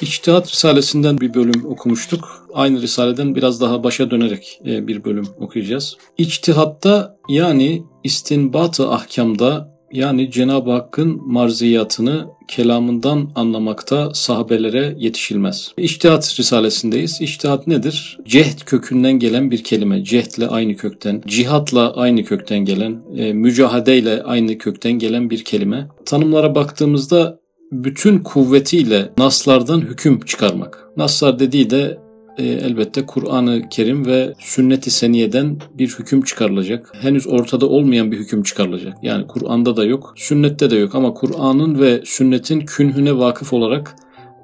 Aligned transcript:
İçtihat 0.00 0.52
Risalesinden 0.52 1.18
bir 1.18 1.34
bölüm 1.34 1.64
okumuştuk. 1.66 2.48
Aynı 2.54 2.82
Risaleden 2.82 3.34
biraz 3.34 3.60
daha 3.60 3.84
başa 3.84 4.10
dönerek 4.10 4.60
e, 4.66 4.86
bir 4.86 5.04
bölüm 5.04 5.26
okuyacağız. 5.40 5.96
İçtihatta 6.18 7.16
yani 7.28 7.82
istinbat-ı 8.04 8.90
ahkamda 8.90 9.74
yani 9.92 10.30
Cenab-ı 10.30 10.70
Hakk'ın 10.70 11.32
marziyatını 11.32 12.26
kelamından 12.48 13.30
anlamakta 13.34 14.14
sahabelere 14.14 14.94
yetişilmez. 14.98 15.72
İçtihat 15.78 16.38
Risalesindeyiz. 16.38 17.20
İçtihat 17.20 17.66
nedir? 17.66 18.18
Cehd 18.26 18.60
kökünden 18.66 19.12
gelen 19.12 19.50
bir 19.50 19.64
kelime. 19.64 20.04
Cehdle 20.04 20.48
aynı 20.48 20.76
kökten, 20.76 21.22
cihatla 21.26 21.94
aynı 21.96 22.24
kökten 22.24 22.58
gelen, 22.58 23.02
e, 23.16 23.32
mücahadeyle 23.32 24.22
aynı 24.22 24.58
kökten 24.58 24.92
gelen 24.92 25.30
bir 25.30 25.44
kelime. 25.44 25.88
Tanımlara 26.06 26.54
baktığımızda 26.54 27.43
bütün 27.74 28.18
kuvvetiyle 28.18 29.10
naslardan 29.18 29.80
hüküm 29.80 30.20
çıkarmak. 30.20 30.88
Naslar 30.96 31.38
dediği 31.38 31.70
de 31.70 31.98
e, 32.38 32.44
elbette 32.44 33.06
Kur'an-ı 33.06 33.68
Kerim 33.70 34.06
ve 34.06 34.34
sünnet-i 34.38 34.90
seniyeden 34.90 35.58
bir 35.78 35.88
hüküm 35.88 36.22
çıkarılacak. 36.22 36.92
Henüz 37.00 37.26
ortada 37.26 37.66
olmayan 37.66 38.12
bir 38.12 38.18
hüküm 38.18 38.42
çıkarılacak. 38.42 38.96
Yani 39.02 39.26
Kur'an'da 39.26 39.76
da 39.76 39.84
yok, 39.84 40.14
sünnette 40.16 40.70
de 40.70 40.76
yok 40.76 40.94
ama 40.94 41.14
Kur'an'ın 41.14 41.80
ve 41.80 42.02
sünnetin 42.04 42.60
künhüne 42.60 43.18
vakıf 43.18 43.52
olarak 43.52 43.96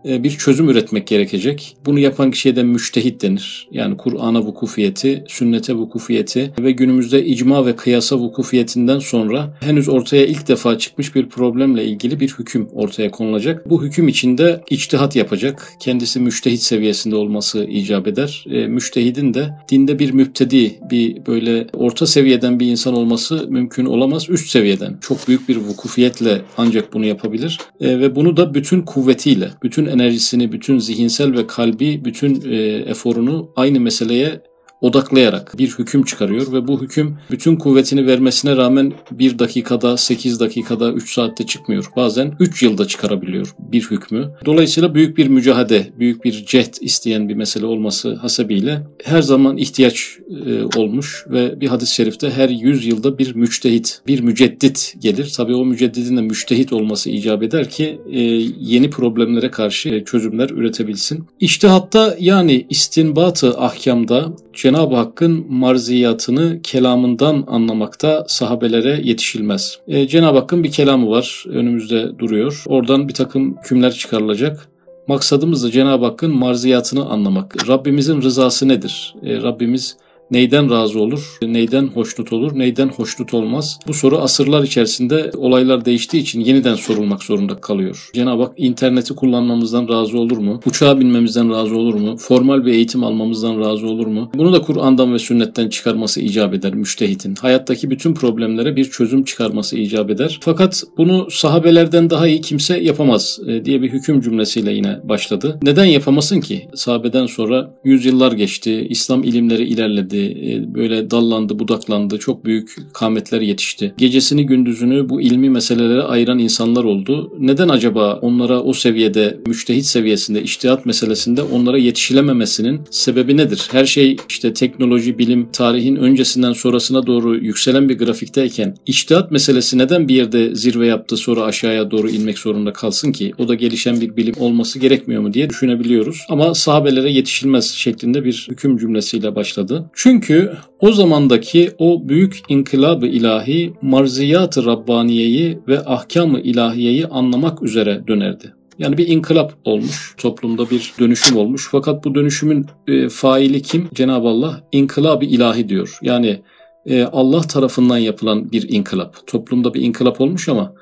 bir 0.05 0.31
çözüm 0.31 0.69
üretmek 0.69 1.07
gerekecek. 1.07 1.77
Bunu 1.87 1.99
yapan 1.99 2.31
kişiye 2.31 2.57
de 2.57 2.63
müştehit 2.63 3.23
denir. 3.23 3.69
Yani 3.71 3.97
Kur'an'a 3.97 4.43
vukufiyeti, 4.43 5.25
sünnete 5.29 5.75
vukufiyeti 5.75 6.53
ve 6.61 6.73
günümüzde 6.73 7.25
icma 7.25 7.67
ve 7.67 7.77
kıyasa 7.77 8.19
vukufiyetinden 8.19 8.99
sonra 8.99 9.57
henüz 9.61 9.89
ortaya 9.89 10.27
ilk 10.27 10.49
defa 10.49 10.79
çıkmış 10.79 11.15
bir 11.15 11.29
problemle 11.29 11.85
ilgili 11.85 12.21
bir 12.21 12.29
hüküm 12.39 12.69
ortaya 12.73 13.11
konulacak. 13.11 13.71
Bu 13.71 13.83
hüküm 13.83 14.09
içinde 14.09 14.61
içtihat 14.71 15.17
yapacak. 15.17 15.73
Kendisi 15.81 16.21
müştehit 16.21 16.63
seviyesinde 16.63 17.17
olması 17.17 17.65
icap 17.65 18.07
eder. 18.07 18.45
E, 18.51 18.67
müştehidin 18.67 19.35
de 19.35 19.51
dinde 19.71 19.99
bir 19.99 20.13
müptedi, 20.13 20.79
bir 20.91 21.27
böyle 21.27 21.67
orta 21.73 22.07
seviyeden 22.07 22.61
bir 22.61 22.67
insan 22.67 22.95
olması 22.95 23.47
mümkün 23.49 23.85
olamaz. 23.85 24.31
Üst 24.31 24.51
seviyeden 24.51 24.99
çok 25.01 25.29
büyük 25.29 25.49
bir 25.49 25.57
vukufiyetle 25.57 26.43
ancak 26.57 26.93
bunu 26.93 27.07
yapabilir. 27.07 27.59
E, 27.81 28.01
ve 28.01 28.17
bunu 28.17 28.37
da 28.37 28.55
bütün 28.55 28.83
kuvvetiyle, 28.83 29.51
bütün 29.63 29.87
enerjisini, 29.91 30.53
bütün 30.53 30.79
zihinsel 30.79 31.33
ve 31.33 31.47
kalbi, 31.47 32.05
bütün 32.05 32.51
e, 32.51 32.57
eforunu 32.67 33.53
aynı 33.57 33.81
meseleye 33.81 34.43
odaklayarak 34.81 35.59
bir 35.59 35.69
hüküm 35.69 36.03
çıkarıyor 36.03 36.53
ve 36.53 36.69
bu 36.69 36.83
hüküm 36.83 37.19
bütün 37.31 37.57
kuvvetini 37.57 38.07
vermesine 38.07 38.57
rağmen 38.57 38.93
bir 39.11 39.39
dakikada, 39.39 39.97
sekiz 39.97 40.41
dakikada, 40.41 40.93
üç 40.93 41.15
saatte 41.15 41.47
çıkmıyor. 41.47 41.91
Bazen 41.97 42.37
üç 42.41 42.63
yılda 42.63 42.87
çıkarabiliyor 42.87 43.55
bir 43.59 43.83
hükmü. 43.91 44.31
Dolayısıyla 44.45 44.95
büyük 44.95 45.19
bir 45.19 45.29
mücahede, 45.29 45.87
büyük 45.99 46.25
bir 46.25 46.47
cehd 46.47 46.75
isteyen 46.81 47.29
bir 47.29 47.35
mesele 47.35 47.67
olması 47.67 48.15
hasebiyle 48.15 48.83
her 49.05 49.23
zaman 49.23 49.57
ihtiyaç 49.57 50.19
e, 50.47 50.79
olmuş 50.81 51.25
ve 51.29 51.61
bir 51.61 51.67
hadis-i 51.69 51.95
şerifte 51.95 52.31
her 52.31 52.49
yüz 52.49 52.87
yılda 52.87 53.19
bir 53.19 53.35
müçtehit, 53.35 54.01
bir 54.07 54.21
müceddit 54.21 54.95
gelir. 54.99 55.33
Tabii 55.37 55.55
o 55.55 55.65
müceddidin 55.65 56.17
de 56.17 56.21
müçtehit 56.21 56.73
olması 56.73 57.11
icap 57.11 57.43
eder 57.43 57.71
ki 57.71 58.01
e, 58.11 58.21
yeni 58.61 58.91
problemlere 58.91 59.51
karşı 59.51 59.89
e, 59.89 60.05
çözümler 60.05 60.51
üretebilsin. 60.51 61.25
İçtihatta 61.41 62.17
yani 62.21 62.67
istinbatı 62.71 63.59
ahkamda 63.59 64.33
Cenab-ı 64.61 64.97
Hakk'ın 64.97 65.47
marziyatını 65.53 66.63
kelamından 66.63 67.45
anlamakta 67.47 68.25
sahabelere 68.29 69.01
yetişilmez. 69.03 69.79
E, 69.89 70.09
Cenab-ı 70.09 70.39
Hakk'ın 70.39 70.65
bir 70.65 70.71
kelamı 70.71 71.11
var 71.11 71.45
önümüzde 71.49 72.19
duruyor. 72.19 72.63
Oradan 72.67 73.09
bir 73.09 73.15
takım 73.15 73.57
hükümler 73.57 73.93
çıkarılacak. 73.93 74.69
Maksadımız 75.07 75.65
da 75.65 75.71
Cenab-ı 75.71 76.05
Hakk'ın 76.05 76.31
marziyatını 76.31 77.07
anlamak. 77.07 77.69
Rabbimizin 77.69 78.23
rızası 78.23 78.69
nedir? 78.69 79.15
E, 79.23 79.43
Rabbimiz 79.43 79.97
neyden 80.31 80.71
razı 80.71 81.01
olur, 81.01 81.39
neyden 81.43 81.87
hoşnut 81.87 82.33
olur, 82.33 82.59
neyden 82.59 82.89
hoşnut 82.89 83.35
olmaz? 83.35 83.79
Bu 83.89 83.95
soru 83.95 84.19
asırlar 84.19 84.63
içerisinde 84.63 85.31
olaylar 85.37 85.85
değiştiği 85.85 86.23
için 86.23 86.41
yeniden 86.41 86.75
sorulmak 86.75 87.23
zorunda 87.23 87.61
kalıyor. 87.61 88.11
Cenab-ı 88.15 88.43
Hak 88.43 88.53
interneti 88.57 89.15
kullanmamızdan 89.15 89.89
razı 89.89 90.19
olur 90.19 90.39
mu? 90.39 90.61
Uçağa 90.67 91.01
binmemizden 91.01 91.51
razı 91.51 91.77
olur 91.77 91.95
mu? 91.95 92.17
Formal 92.17 92.67
bir 92.67 92.73
eğitim 92.73 93.05
almamızdan 93.05 93.61
razı 93.61 93.87
olur 93.87 94.07
mu? 94.07 94.31
Bunu 94.35 94.53
da 94.53 94.63
Kur'an'dan 94.63 95.15
ve 95.15 95.19
sünnetten 95.19 95.69
çıkarması 95.69 96.21
icap 96.21 96.55
eder 96.55 96.75
müştehitin. 96.75 97.35
Hayattaki 97.35 97.91
bütün 97.91 98.15
problemlere 98.15 98.77
bir 98.77 98.85
çözüm 98.85 99.25
çıkarması 99.25 99.77
icap 99.77 100.11
eder. 100.11 100.39
Fakat 100.41 100.85
bunu 100.97 101.31
sahabelerden 101.31 102.11
daha 102.11 102.27
iyi 102.27 102.41
kimse 102.41 102.81
yapamaz 102.81 103.41
e, 103.47 103.65
diye 103.65 103.83
bir 103.83 103.93
hüküm 103.93 104.21
cümlesiyle 104.21 104.73
yine 104.73 105.01
başladı. 105.05 105.59
Neden 105.63 105.85
yapamasın 105.85 106.41
ki? 106.41 106.69
Sahabeden 106.75 107.27
sonra 107.27 107.75
yüzyıllar 107.85 108.33
geçti, 108.33 108.87
İslam 108.91 109.25
ilimleri 109.25 109.65
ilerledi, 109.65 110.20
e, 110.27 110.75
böyle 110.75 111.11
dallandı, 111.11 111.59
budaklandı, 111.59 112.19
çok 112.19 112.45
büyük 112.45 112.77
kametler 112.93 113.41
yetişti. 113.41 113.95
Gecesini 113.99 114.47
gündüzünü 114.47 115.09
bu 115.09 115.21
ilmi 115.21 115.51
meselelere 115.51 116.03
ayıran 116.03 116.39
insanlar 116.39 116.85
oldu. 116.85 117.33
Neden 117.39 117.69
acaba 117.69 118.19
onlara 118.23 118.63
o 118.63 118.73
seviyede, 118.73 119.41
müştehit 119.47 119.85
seviyesinde, 119.85 120.43
iştihat 120.43 120.87
meselesinde 120.87 121.43
onlara 121.43 121.79
yetişilememesinin 121.79 122.81
sebebi 122.91 123.37
nedir? 123.37 123.69
Her 123.73 123.85
şey 123.85 124.17
işte 124.29 124.53
teknoloji, 124.53 125.19
bilim, 125.19 125.49
tarihin 125.53 125.97
öncesinden 125.97 126.53
sonrasına 126.53 127.07
doğru 127.07 127.37
yükselen 127.37 127.89
bir 127.89 127.99
grafikteyken 127.99 128.75
iştihat 128.87 129.31
meselesi 129.31 129.79
neden 129.79 130.09
bir 130.09 130.15
yerde 130.15 130.55
zirve 130.55 130.87
yaptı 130.87 131.17
sonra 131.17 131.43
aşağıya 131.43 131.91
doğru 131.91 132.11
inmek 132.11 132.39
zorunda 132.39 132.73
kalsın 132.73 133.13
ki? 133.13 133.33
O 133.39 133.49
da 133.49 133.55
gelişen 133.55 134.01
bir 134.01 134.17
bilim 134.17 134.35
olması 134.39 134.79
gerekmiyor 134.79 135.23
mu 135.23 135.35
diye 135.35 135.51
düşünebiliyoruz. 135.51 136.27
Ama 136.29 136.55
sahabelere 136.55 137.13
yetişilmez 137.13 137.71
şeklinde 137.71 138.25
bir 138.25 138.47
hüküm 138.51 138.77
cümlesiyle 138.77 139.35
başladı. 139.35 139.91
Çünkü 139.95 140.10
çünkü 140.11 140.53
o 140.81 140.93
zamandaki 140.93 141.71
o 141.79 142.09
büyük 142.09 142.43
inkılab-ı 142.49 143.07
ilahi 143.07 143.73
marziyat-ı 143.83 144.67
Rabbaniye'yi 144.67 145.59
ve 145.69 145.85
ahkam-ı 145.85 146.41
ilahiyeyi 146.41 147.07
anlamak 147.07 147.63
üzere 147.63 148.03
dönerdi. 148.09 148.55
Yani 148.79 148.99
bir 148.99 149.09
inkılap 149.09 149.55
olmuş, 149.65 150.15
toplumda 150.19 150.71
bir 150.71 150.93
dönüşüm 150.99 151.37
olmuş. 151.37 151.69
Fakat 151.71 152.05
bu 152.05 152.15
dönüşümün 152.15 152.67
e, 152.89 153.09
faili 153.09 153.63
kim? 153.63 153.89
Cenab-ı 153.95 154.29
Allah 154.29 154.61
inkılab-ı 154.73 155.25
ilahi 155.25 155.69
diyor. 155.69 155.99
Yani 156.03 156.41
e, 156.87 157.03
Allah 157.03 157.41
tarafından 157.41 157.99
yapılan 157.99 158.53
bir 158.53 158.69
inkılap. 158.69 159.27
Toplumda 159.27 159.75
bir 159.75 159.83
inkılap 159.83 160.21
olmuş 160.21 160.49
ama 160.49 160.75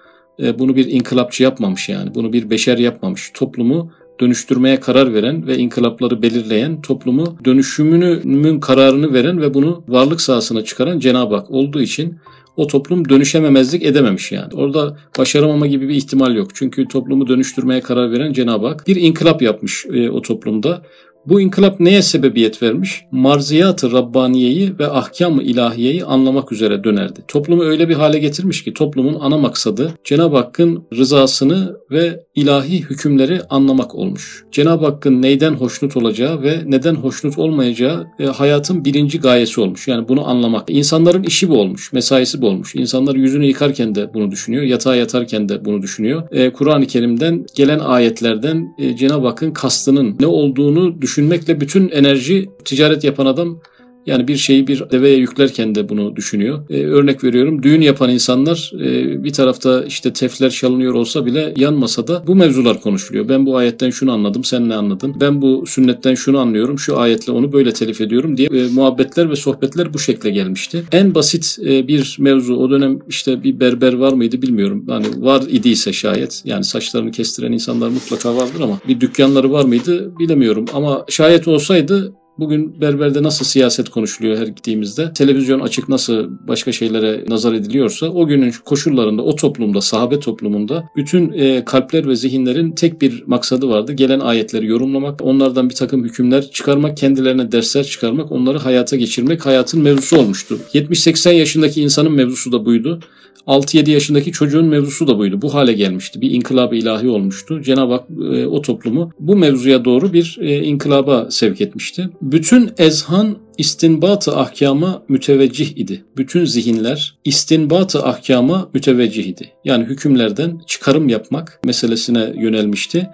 e, 0.43 0.59
bunu 0.59 0.77
bir 0.77 0.87
inkılapçı 0.87 1.43
yapmamış 1.43 1.89
yani. 1.89 2.15
Bunu 2.15 2.33
bir 2.33 2.51
beşer 2.51 2.79
yapmamış. 2.79 3.31
Toplumu 3.35 3.93
dönüştürmeye 4.21 4.81
karar 4.81 5.15
veren 5.15 5.47
ve 5.47 5.59
inkılapları 5.59 6.23
belirleyen, 6.23 6.83
toplumu 6.83 7.39
dönüşümünün 7.45 8.61
kararını 8.61 9.13
veren 9.15 9.41
ve 9.41 9.55
bunu 9.55 9.85
varlık 9.89 10.21
sahasına 10.21 10.65
çıkaran 10.65 10.99
Cenab-ı 10.99 11.35
Hak 11.35 11.51
olduğu 11.51 11.81
için 11.81 12.19
o 12.57 12.67
toplum 12.67 13.09
dönüşememezlik 13.09 13.83
edememiş 13.83 14.33
yani. 14.33 14.55
Orada 14.55 14.97
başaramama 15.19 15.67
gibi 15.67 15.89
bir 15.89 15.95
ihtimal 15.95 16.35
yok. 16.35 16.51
Çünkü 16.55 16.89
toplumu 16.89 17.29
dönüştürmeye 17.29 17.81
karar 17.81 18.13
veren 18.13 18.33
Cenab-ı 18.33 18.67
Hak 18.67 18.87
bir 18.87 18.97
inkılap 18.97 19.43
yapmış 19.43 19.87
e, 19.93 20.11
o 20.11 20.23
toplumda. 20.23 20.83
Bu 21.29 21.41
inkılap 21.41 21.81
neye 21.81 22.03
sebebiyet 22.03 22.63
vermiş? 22.63 23.05
Marziyat-ı 23.13 23.93
Rabbaniye'yi 23.93 24.79
ve 24.79 24.87
ahkam-ı 24.87 25.43
ilahiyeyi 25.43 26.05
anlamak 26.05 26.53
üzere 26.53 26.85
dönerdi. 26.85 27.21
Toplumu 27.29 27.63
öyle 27.63 27.89
bir 27.89 27.95
hale 27.95 28.19
getirmiş 28.19 28.65
ki 28.65 28.75
toplumun 28.75 29.17
ana 29.21 29.39
maksadı 29.39 29.95
Cenab-ı 30.05 30.37
Hakk'ın 30.37 30.85
rızasını 30.95 31.77
ve 31.91 32.25
ilahi 32.35 32.81
hükümleri 32.81 33.41
anlamak 33.51 33.95
olmuş. 33.95 34.45
Cenab-ı 34.53 34.85
Hakk'ın 34.85 35.23
neyden 35.23 35.53
hoşnut 35.53 35.97
olacağı 35.97 36.43
ve 36.43 36.61
neden 36.67 36.95
hoşnut 36.95 37.39
olmayacağı 37.39 38.07
e, 38.19 38.25
hayatın 38.27 38.85
birinci 38.85 39.21
gayesi 39.21 39.61
olmuş. 39.61 39.89
Yani 39.89 40.09
bunu 40.09 40.29
anlamak. 40.29 40.71
İnsanların 40.71 41.23
işi 41.23 41.49
bu 41.49 41.61
olmuş, 41.61 41.93
mesaisi 41.93 42.43
bu 42.43 42.47
olmuş. 42.47 42.75
İnsanlar 42.75 43.15
yüzünü 43.15 43.47
yıkarken 43.47 43.95
de 43.95 44.15
bunu 44.15 44.31
düşünüyor, 44.31 44.63
yatağa 44.63 44.97
yatarken 44.97 45.49
de 45.49 45.65
bunu 45.65 45.83
düşünüyor. 45.83 46.23
E, 46.31 46.53
Kur'an-ı 46.53 46.87
Kerim'den 46.87 47.47
gelen 47.55 47.79
ayetlerden 47.79 48.75
e, 48.79 48.97
Cenab-ı 48.97 49.27
Hakk'ın 49.27 49.51
kastının 49.51 50.17
ne 50.21 50.27
olduğunu 50.27 51.03
düşünmekle 51.19 51.61
bütün 51.61 51.89
enerji 51.89 52.51
ticaret 52.65 53.05
yapan 53.05 53.27
adam 53.27 53.61
yani 54.09 54.29
bir 54.29 54.37
şeyi 54.37 54.67
bir 54.67 54.91
deveye 54.91 55.17
yüklerken 55.17 55.75
de 55.75 55.89
bunu 55.89 56.17
düşünüyor. 56.17 56.59
Ee, 56.71 56.85
örnek 56.85 57.25
veriyorum 57.25 57.63
düğün 57.63 57.81
yapan 57.81 58.11
insanlar 58.11 58.73
e, 58.81 59.25
bir 59.25 59.33
tarafta 59.33 59.85
işte 59.85 60.13
tefler 60.13 60.51
çalınıyor 60.51 60.95
olsa 60.95 61.27
bile 61.27 61.55
yan 61.57 61.75
masada 61.75 62.23
bu 62.27 62.35
mevzular 62.35 62.81
konuşuluyor. 62.81 63.29
Ben 63.29 63.47
bu 63.47 63.57
ayetten 63.57 63.91
şunu 63.91 64.13
anladım 64.13 64.45
sen 64.45 64.69
ne 64.69 64.75
anladın? 64.75 65.17
Ben 65.21 65.43
bu 65.43 65.65
sünnetten 65.67 66.15
şunu 66.15 66.39
anlıyorum 66.39 66.79
şu 66.79 66.99
ayetle 66.99 67.33
onu 67.33 67.53
böyle 67.53 67.73
telif 67.73 68.01
ediyorum 68.01 68.37
diye 68.37 68.49
e, 68.49 68.69
muhabbetler 68.69 69.31
ve 69.31 69.37
sohbetler 69.37 69.95
bu 69.95 69.99
şekle 69.99 70.31
gelmişti. 70.31 70.85
En 70.93 71.15
basit 71.15 71.59
e, 71.67 71.89
bir 71.89 72.17
mevzu 72.21 72.55
o 72.55 72.71
dönem 72.71 72.99
işte 73.09 73.43
bir 73.43 73.61
berber 73.61 73.93
var 73.93 74.13
mıydı 74.13 74.43
bilmiyorum. 74.43 74.85
Hani 74.89 75.07
var 75.19 75.43
idiyse 75.49 75.93
şayet 75.93 76.43
yani 76.45 76.65
saçlarını 76.65 77.11
kestiren 77.11 77.53
insanlar 77.53 77.89
mutlaka 77.89 78.37
vardır 78.37 78.61
ama 78.61 78.79
bir 78.89 79.01
dükkanları 79.01 79.53
var 79.53 79.65
mıydı 79.65 80.19
bilemiyorum. 80.19 80.65
Ama 80.75 81.05
şayet 81.09 81.49
olsaydı 81.49 82.13
Bugün 82.39 82.81
berberde 82.81 83.23
nasıl 83.23 83.45
siyaset 83.45 83.89
konuşuluyor 83.89 84.39
her 84.39 84.47
gittiğimizde, 84.47 85.13
televizyon 85.13 85.61
açık 85.61 85.89
nasıl 85.89 86.31
başka 86.49 86.73
şeylere 86.73 87.25
nazar 87.29 87.53
ediliyorsa 87.53 88.07
o 88.07 88.27
günün 88.27 88.55
koşullarında, 88.65 89.23
o 89.23 89.37
toplumda, 89.37 89.81
sahabe 89.81 90.21
toplumunda 90.21 90.89
bütün 90.97 91.33
e, 91.33 91.65
kalpler 91.65 92.09
ve 92.09 92.17
zihinlerin 92.17 92.73
tek 92.73 93.03
bir 93.03 93.25
maksadı 93.27 93.69
vardı. 93.69 93.93
Gelen 93.93 94.21
ayetleri 94.21 94.67
yorumlamak, 94.67 95.23
onlardan 95.23 95.71
bir 95.71 95.75
takım 95.75 96.05
hükümler 96.05 96.51
çıkarmak, 96.51 96.97
kendilerine 96.97 97.53
dersler 97.53 97.85
çıkarmak, 97.85 98.33
onları 98.33 98.59
hayata 98.59 98.97
geçirmek 98.97 99.47
hayatın 99.47 99.83
mevzusu 99.83 100.19
olmuştu. 100.19 100.59
70-80 100.75 101.33
yaşındaki 101.33 101.83
insanın 101.83 102.13
mevzusu 102.13 102.53
da 102.53 102.65
buydu. 102.65 103.01
6-7 103.49 103.91
yaşındaki 103.91 104.33
çocuğun 104.33 104.67
mevzusu 104.67 105.07
da 105.07 105.19
buydu. 105.19 105.43
Bu 105.43 105.55
hale 105.55 105.73
gelmişti. 105.73 106.21
Bir 106.21 106.31
inkılap 106.31 106.75
ilahi 106.75 107.09
olmuştu. 107.09 107.63
Cenab-ı 107.63 107.93
Hak 107.93 108.05
e, 108.11 108.47
o 108.47 108.63
toplumu 108.63 109.11
bu 109.21 109.37
mevzuya 109.37 109.85
doğru 109.85 110.13
bir 110.13 110.39
e, 110.41 110.63
inkılaba 110.63 111.31
sevk 111.31 111.61
etmişti. 111.61 112.11
Bütün 112.23 112.71
ezhan 112.79 113.37
istinbat-ı 113.59 114.37
ahkama 114.37 115.03
müteveccih 115.09 115.77
idi. 115.77 116.05
Bütün 116.17 116.45
zihinler 116.45 117.19
istinbat-ı 117.25 118.03
ahkama 118.07 118.71
müteveccih 118.75 119.25
idi. 119.25 119.53
Yani 119.65 119.85
hükümlerden 119.85 120.61
çıkarım 120.67 121.09
yapmak 121.09 121.61
meselesine 121.65 122.33
yönelmişti. 122.37 123.09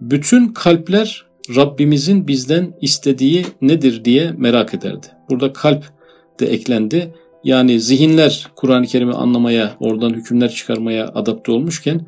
Bütün 0.00 0.48
kalpler 0.48 1.24
Rabbimizin 1.56 2.28
bizden 2.28 2.74
istediği 2.80 3.46
nedir 3.62 4.04
diye 4.04 4.32
merak 4.38 4.74
ederdi. 4.74 5.06
Burada 5.30 5.52
kalp 5.52 5.84
de 6.40 6.46
eklendi. 6.46 7.14
Yani 7.44 7.80
zihinler 7.80 8.46
Kur'an-ı 8.56 8.86
Kerim'i 8.86 9.12
anlamaya, 9.12 9.76
oradan 9.80 10.10
hükümler 10.10 10.50
çıkarmaya 10.50 11.08
adapte 11.08 11.52
olmuşken 11.52 12.06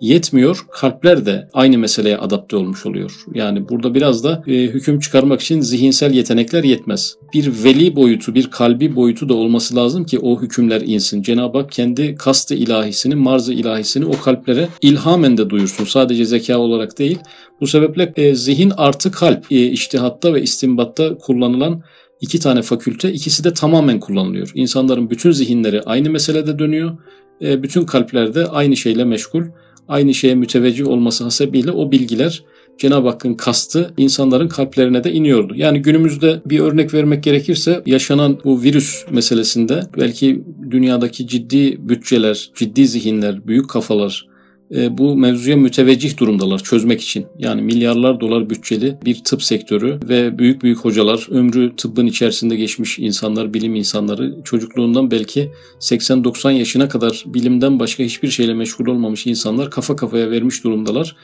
yetmiyor. 0.00 0.66
Kalpler 0.70 1.26
de 1.26 1.48
aynı 1.52 1.78
meseleye 1.78 2.18
adapte 2.18 2.56
olmuş 2.56 2.86
oluyor. 2.86 3.12
Yani 3.34 3.68
burada 3.68 3.94
biraz 3.94 4.24
da 4.24 4.42
e, 4.46 4.52
hüküm 4.52 5.00
çıkarmak 5.00 5.40
için 5.40 5.60
zihinsel 5.60 6.14
yetenekler 6.14 6.64
yetmez. 6.64 7.16
Bir 7.34 7.64
veli 7.64 7.96
boyutu, 7.96 8.34
bir 8.34 8.50
kalbi 8.50 8.96
boyutu 8.96 9.28
da 9.28 9.34
olması 9.34 9.76
lazım 9.76 10.04
ki 10.04 10.18
o 10.18 10.42
hükümler 10.42 10.80
insin. 10.80 11.22
Cenab-ı 11.22 11.58
Hak 11.58 11.72
kendi 11.72 12.14
kastı 12.14 12.54
ilahisini, 12.54 13.14
marzı 13.14 13.52
ilahisini 13.52 14.04
o 14.04 14.20
kalplere 14.20 14.68
ilhamen 14.82 15.38
de 15.38 15.50
duyursun. 15.50 15.84
Sadece 15.84 16.24
zeka 16.24 16.58
olarak 16.58 16.98
değil. 16.98 17.18
Bu 17.60 17.66
sebeple 17.66 18.12
e, 18.16 18.34
zihin 18.34 18.72
artı 18.76 19.10
kalp 19.10 19.52
e, 19.52 19.66
iştihatta 19.66 20.34
ve 20.34 20.42
istimbatta 20.42 21.18
kullanılan 21.18 21.82
iki 22.20 22.40
tane 22.40 22.62
fakülte 22.62 23.12
ikisi 23.12 23.44
de 23.44 23.52
tamamen 23.54 24.00
kullanılıyor. 24.00 24.52
İnsanların 24.54 25.10
bütün 25.10 25.30
zihinleri 25.30 25.82
aynı 25.82 26.10
meselede 26.10 26.58
dönüyor. 26.58 26.98
E, 27.42 27.62
bütün 27.62 27.84
kalplerde 27.84 28.46
aynı 28.46 28.76
şeyle 28.76 29.04
meşgul. 29.04 29.42
Aynı 29.88 30.14
şeye 30.14 30.34
müteveccih 30.34 30.86
olması 30.86 31.24
hasebiyle 31.24 31.70
o 31.70 31.90
bilgiler 31.92 32.44
Cenab-ı 32.78 33.08
Hakk'ın 33.08 33.34
kastı 33.34 33.94
insanların 33.96 34.48
kalplerine 34.48 35.04
de 35.04 35.12
iniyordu. 35.12 35.54
Yani 35.56 35.82
günümüzde 35.82 36.42
bir 36.46 36.60
örnek 36.60 36.94
vermek 36.94 37.24
gerekirse 37.24 37.82
yaşanan 37.86 38.38
bu 38.44 38.62
virüs 38.62 39.04
meselesinde 39.10 39.82
belki 39.98 40.44
dünyadaki 40.70 41.26
ciddi 41.26 41.88
bütçeler, 41.88 42.50
ciddi 42.54 42.86
zihinler, 42.86 43.46
büyük 43.46 43.70
kafalar 43.70 44.29
e, 44.74 44.98
bu 44.98 45.16
mevzuya 45.16 45.56
müteveccih 45.56 46.16
durumdalar 46.16 46.58
çözmek 46.58 47.00
için. 47.00 47.26
Yani 47.38 47.62
milyarlar 47.62 48.20
dolar 48.20 48.50
bütçeli 48.50 48.98
bir 49.04 49.24
tıp 49.24 49.42
sektörü 49.42 50.00
ve 50.08 50.38
büyük 50.38 50.62
büyük 50.62 50.78
hocalar, 50.78 51.26
ömrü 51.30 51.76
tıbbın 51.76 52.06
içerisinde 52.06 52.56
geçmiş 52.56 52.98
insanlar, 52.98 53.54
bilim 53.54 53.74
insanları 53.74 54.36
çocukluğundan 54.44 55.10
belki 55.10 55.52
80-90 55.80 56.52
yaşına 56.52 56.88
kadar 56.88 57.24
bilimden 57.26 57.78
başka 57.80 58.04
hiçbir 58.04 58.28
şeyle 58.28 58.54
meşgul 58.54 58.86
olmamış 58.86 59.26
insanlar 59.26 59.70
kafa 59.70 59.96
kafaya 59.96 60.30
vermiş 60.30 60.64
durumdalar. 60.64 61.16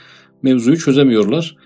Mevzuyu 0.43 0.79
çözemiyorlar. 0.79 1.57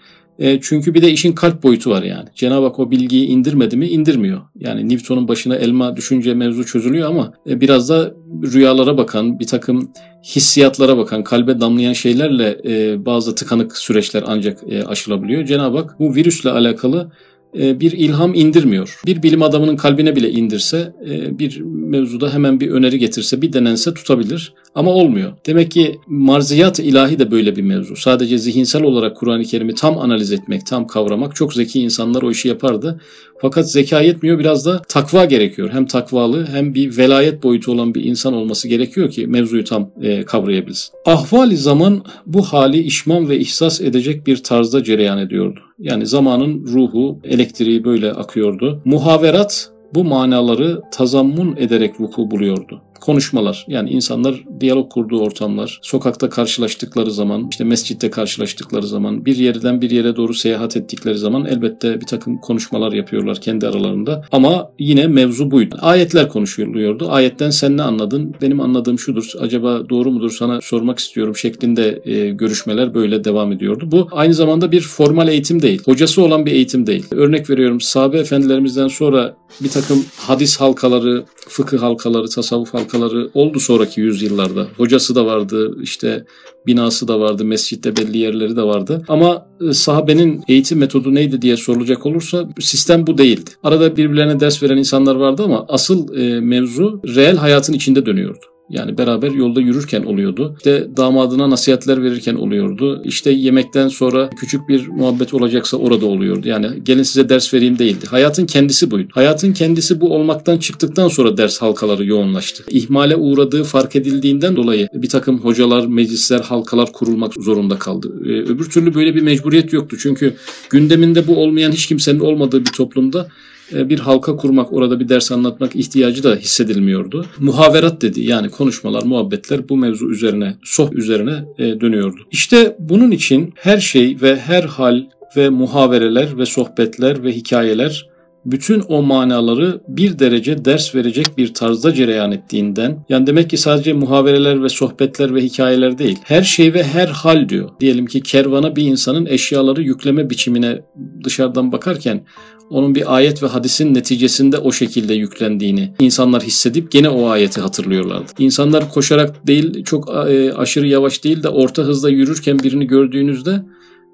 E, 0.40 0.60
çünkü 0.60 0.94
bir 0.94 1.02
de 1.02 1.10
işin 1.10 1.32
kalp 1.32 1.62
boyutu 1.62 1.90
var 1.90 2.02
yani. 2.02 2.28
Cenab-ı 2.34 2.64
Hak 2.66 2.78
o 2.78 2.90
bilgiyi 2.90 3.26
indirmedi 3.26 3.76
mi? 3.76 3.88
indirmiyor. 3.88 4.40
Yani 4.58 4.88
Newton'un 4.88 5.28
başına 5.28 5.56
elma 5.56 5.96
düşünce 5.96 6.34
mevzu 6.34 6.66
çözülüyor 6.66 7.08
ama 7.08 7.32
e, 7.48 7.60
biraz 7.60 7.88
da 7.88 8.14
rüyalara 8.42 8.98
bakan, 8.98 9.38
bir 9.38 9.46
takım 9.46 9.92
hissiyatlara 10.24 10.96
bakan, 10.96 11.24
kalbe 11.24 11.60
damlayan 11.60 11.92
şeylerle 11.92 12.60
e, 12.64 13.06
bazı 13.06 13.34
tıkanık 13.34 13.76
süreçler 13.76 14.24
ancak 14.26 14.58
e, 14.68 14.84
aşılabiliyor. 14.84 15.44
Cenab-ı 15.44 15.76
Hak 15.76 16.00
bu 16.00 16.14
virüsle 16.14 16.50
alakalı 16.50 17.12
bir 17.54 17.92
ilham 17.92 18.34
indirmiyor. 18.34 19.00
Bir 19.06 19.22
bilim 19.22 19.42
adamının 19.42 19.76
kalbine 19.76 20.16
bile 20.16 20.30
indirse, 20.30 20.92
e, 21.10 21.38
bir 21.38 21.60
mevzuda 21.60 22.34
hemen 22.34 22.60
bir 22.60 22.70
öneri 22.70 22.98
getirse, 22.98 23.42
bir 23.42 23.52
denense 23.52 23.94
tutabilir. 23.94 24.52
Ama 24.74 24.90
olmuyor. 24.90 25.32
Demek 25.46 25.70
ki 25.70 25.98
marziyat 26.06 26.78
ilahi 26.78 27.18
de 27.18 27.30
böyle 27.30 27.56
bir 27.56 27.62
mevzu. 27.62 27.96
Sadece 27.96 28.38
zihinsel 28.38 28.82
olarak 28.82 29.16
Kur'an-ı 29.16 29.44
Kerim'i 29.44 29.74
tam 29.74 29.98
analiz 29.98 30.32
etmek, 30.32 30.66
tam 30.66 30.86
kavramak 30.86 31.36
çok 31.36 31.54
zeki 31.54 31.80
insanlar 31.80 32.22
o 32.22 32.30
işi 32.30 32.48
yapardı. 32.48 33.00
Fakat 33.42 33.70
zeka 33.70 34.00
yetmiyor 34.00 34.38
biraz 34.38 34.66
da 34.66 34.82
takva 34.88 35.24
gerekiyor. 35.24 35.70
Hem 35.72 35.86
takvalı 35.86 36.46
hem 36.46 36.74
bir 36.74 36.98
velayet 36.98 37.42
boyutu 37.42 37.72
olan 37.72 37.94
bir 37.94 38.04
insan 38.04 38.34
olması 38.34 38.68
gerekiyor 38.68 39.10
ki 39.10 39.26
mevzuyu 39.26 39.64
tam 39.64 39.90
e, 40.02 40.24
kavrayabilsin. 40.24 40.90
Ahvali 41.06 41.56
zaman 41.56 42.04
bu 42.26 42.42
hali 42.42 42.78
işman 42.78 43.28
ve 43.28 43.38
ihsas 43.38 43.80
edecek 43.80 44.26
bir 44.26 44.36
tarzda 44.36 44.84
cereyan 44.84 45.18
ediyordu. 45.18 45.60
Yani 45.78 46.06
zamanın 46.06 46.66
ruhu, 46.66 47.18
elektriği 47.24 47.84
böyle 47.84 48.12
akıyordu. 48.12 48.82
Muhaverat 48.84 49.70
bu 49.94 50.04
manaları 50.04 50.80
tazammun 50.92 51.56
ederek 51.56 52.00
vuku 52.00 52.30
buluyordu 52.30 52.82
konuşmalar 53.00 53.64
yani 53.68 53.90
insanlar 53.90 54.44
diyalog 54.60 54.92
kurduğu 54.92 55.20
ortamlar, 55.20 55.78
sokakta 55.82 56.28
karşılaştıkları 56.28 57.10
zaman, 57.10 57.48
işte 57.50 57.64
mescitte 57.64 58.10
karşılaştıkları 58.10 58.86
zaman, 58.86 59.24
bir 59.24 59.36
yerden 59.36 59.80
bir 59.80 59.90
yere 59.90 60.16
doğru 60.16 60.34
seyahat 60.34 60.76
ettikleri 60.76 61.18
zaman 61.18 61.46
elbette 61.46 62.00
bir 62.00 62.06
takım 62.06 62.38
konuşmalar 62.38 62.92
yapıyorlar 62.92 63.40
kendi 63.40 63.68
aralarında. 63.68 64.24
Ama 64.32 64.70
yine 64.78 65.06
mevzu 65.06 65.50
buydu. 65.50 65.76
Ayetler 65.80 66.28
konuşuluyordu. 66.28 67.10
Ayetten 67.10 67.50
sen 67.50 67.76
ne 67.76 67.82
anladın? 67.82 68.34
Benim 68.42 68.60
anladığım 68.60 68.98
şudur. 68.98 69.32
Acaba 69.40 69.88
doğru 69.88 70.10
mudur 70.10 70.30
sana 70.30 70.60
sormak 70.60 70.98
istiyorum 70.98 71.36
şeklinde 71.36 72.02
e, 72.04 72.30
görüşmeler 72.30 72.94
böyle 72.94 73.24
devam 73.24 73.52
ediyordu. 73.52 73.88
Bu 73.92 74.08
aynı 74.12 74.34
zamanda 74.34 74.72
bir 74.72 74.80
formal 74.80 75.28
eğitim 75.28 75.62
değil. 75.62 75.82
Hocası 75.84 76.22
olan 76.22 76.46
bir 76.46 76.52
eğitim 76.52 76.86
değil. 76.86 77.04
Örnek 77.10 77.50
veriyorum 77.50 77.80
sahabe 77.80 78.18
efendilerimizden 78.18 78.88
sonra 78.88 79.36
bir 79.60 79.68
takım 79.68 80.04
hadis 80.16 80.60
halkaları, 80.60 81.24
fıkıh 81.48 81.82
halkaları, 81.82 82.28
tasavvuf 82.28 82.74
halkaları 82.74 82.89
oldu 83.34 83.60
sonraki 83.60 84.00
yüzyıllarda. 84.00 84.66
Hocası 84.76 85.14
da 85.14 85.26
vardı, 85.26 85.76
işte 85.82 86.24
binası 86.66 87.08
da 87.08 87.20
vardı, 87.20 87.44
mescitte 87.44 87.96
belli 87.96 88.18
yerleri 88.18 88.56
de 88.56 88.62
vardı. 88.62 89.02
Ama 89.08 89.46
e, 89.68 89.72
sahabenin 89.72 90.42
eğitim 90.48 90.78
metodu 90.78 91.14
neydi 91.14 91.42
diye 91.42 91.56
sorulacak 91.56 92.06
olursa 92.06 92.48
sistem 92.60 93.06
bu 93.06 93.18
değildi. 93.18 93.50
Arada 93.62 93.96
birbirlerine 93.96 94.40
ders 94.40 94.62
veren 94.62 94.76
insanlar 94.76 95.14
vardı 95.16 95.42
ama 95.44 95.64
asıl 95.68 96.16
e, 96.16 96.40
mevzu 96.40 97.00
reel 97.16 97.36
hayatın 97.36 97.72
içinde 97.72 98.06
dönüyordu. 98.06 98.46
Yani 98.70 98.98
beraber 98.98 99.30
yolda 99.30 99.60
yürürken 99.60 100.02
oluyordu. 100.02 100.54
İşte 100.56 100.88
damadına 100.96 101.50
nasihatler 101.50 102.02
verirken 102.02 102.34
oluyordu. 102.34 103.02
İşte 103.04 103.30
yemekten 103.30 103.88
sonra 103.88 104.30
küçük 104.40 104.68
bir 104.68 104.88
muhabbet 104.88 105.34
olacaksa 105.34 105.76
orada 105.76 106.06
oluyordu. 106.06 106.48
Yani 106.48 106.66
gelin 106.84 107.02
size 107.02 107.28
ders 107.28 107.54
vereyim 107.54 107.78
değildi. 107.78 108.06
Hayatın 108.06 108.46
kendisi 108.46 108.90
buydu. 108.90 109.08
Hayatın 109.12 109.52
kendisi 109.52 110.00
bu 110.00 110.14
olmaktan 110.14 110.58
çıktıktan 110.58 111.08
sonra 111.08 111.36
ders 111.36 111.62
halkaları 111.62 112.04
yoğunlaştı. 112.04 112.64
İhmale 112.70 113.16
uğradığı 113.16 113.64
fark 113.64 113.96
edildiğinden 113.96 114.56
dolayı 114.56 114.88
bir 114.94 115.08
takım 115.08 115.38
hocalar, 115.38 115.86
meclisler, 115.86 116.40
halkalar 116.40 116.92
kurulmak 116.92 117.34
zorunda 117.34 117.78
kaldı. 117.78 118.12
Ee, 118.24 118.28
öbür 118.28 118.70
türlü 118.70 118.94
böyle 118.94 119.14
bir 119.14 119.22
mecburiyet 119.22 119.72
yoktu. 119.72 119.96
Çünkü 120.00 120.34
gündeminde 120.70 121.26
bu 121.26 121.36
olmayan 121.36 121.72
hiç 121.72 121.86
kimsenin 121.86 122.20
olmadığı 122.20 122.60
bir 122.60 122.72
toplumda 122.72 123.28
bir 123.72 123.98
halka 123.98 124.36
kurmak, 124.36 124.72
orada 124.72 125.00
bir 125.00 125.08
ders 125.08 125.32
anlatmak 125.32 125.76
ihtiyacı 125.76 126.22
da 126.22 126.36
hissedilmiyordu. 126.36 127.26
Muhaverat 127.38 128.02
dedi 128.02 128.20
yani 128.20 128.50
konuşmalar, 128.50 129.02
muhabbetler 129.02 129.68
bu 129.68 129.76
mevzu 129.76 130.10
üzerine, 130.10 130.56
soh 130.64 130.92
üzerine 130.92 131.44
e, 131.58 131.80
dönüyordu. 131.80 132.20
İşte 132.30 132.76
bunun 132.78 133.10
için 133.10 133.52
her 133.56 133.78
şey 133.78 134.16
ve 134.22 134.36
her 134.36 134.62
hal 134.64 135.02
ve 135.36 135.48
muhavereler 135.48 136.38
ve 136.38 136.46
sohbetler 136.46 137.24
ve 137.24 137.32
hikayeler 137.32 138.10
bütün 138.44 138.82
o 138.88 139.02
manaları 139.02 139.80
bir 139.88 140.18
derece 140.18 140.64
ders 140.64 140.94
verecek 140.94 141.26
bir 141.38 141.54
tarzda 141.54 141.94
cereyan 141.94 142.32
ettiğinden 142.32 143.04
yani 143.08 143.26
demek 143.26 143.50
ki 143.50 143.56
sadece 143.56 143.92
muhavereler 143.92 144.62
ve 144.62 144.68
sohbetler 144.68 145.34
ve 145.34 145.42
hikayeler 145.42 145.98
değil 145.98 146.18
her 146.24 146.42
şey 146.42 146.74
ve 146.74 146.82
her 146.82 147.08
hal 147.08 147.48
diyor. 147.48 147.70
Diyelim 147.80 148.06
ki 148.06 148.22
kervana 148.22 148.76
bir 148.76 148.82
insanın 148.82 149.26
eşyaları 149.26 149.82
yükleme 149.82 150.30
biçimine 150.30 150.82
dışarıdan 151.24 151.72
bakarken 151.72 152.24
onun 152.70 152.94
bir 152.94 153.16
ayet 153.16 153.42
ve 153.42 153.46
hadisin 153.46 153.94
neticesinde 153.94 154.58
o 154.58 154.72
şekilde 154.72 155.14
yüklendiğini 155.14 155.92
insanlar 155.98 156.42
hissedip 156.42 156.92
gene 156.92 157.08
o 157.08 157.28
ayeti 157.28 157.60
hatırlıyorlardı. 157.60 158.32
İnsanlar 158.38 158.92
koşarak 158.92 159.46
değil 159.46 159.84
çok 159.84 160.08
e, 160.08 160.52
aşırı 160.52 160.86
yavaş 160.86 161.24
değil 161.24 161.42
de 161.42 161.48
orta 161.48 161.82
hızda 161.82 162.10
yürürken 162.10 162.58
birini 162.58 162.86
gördüğünüzde 162.86 163.62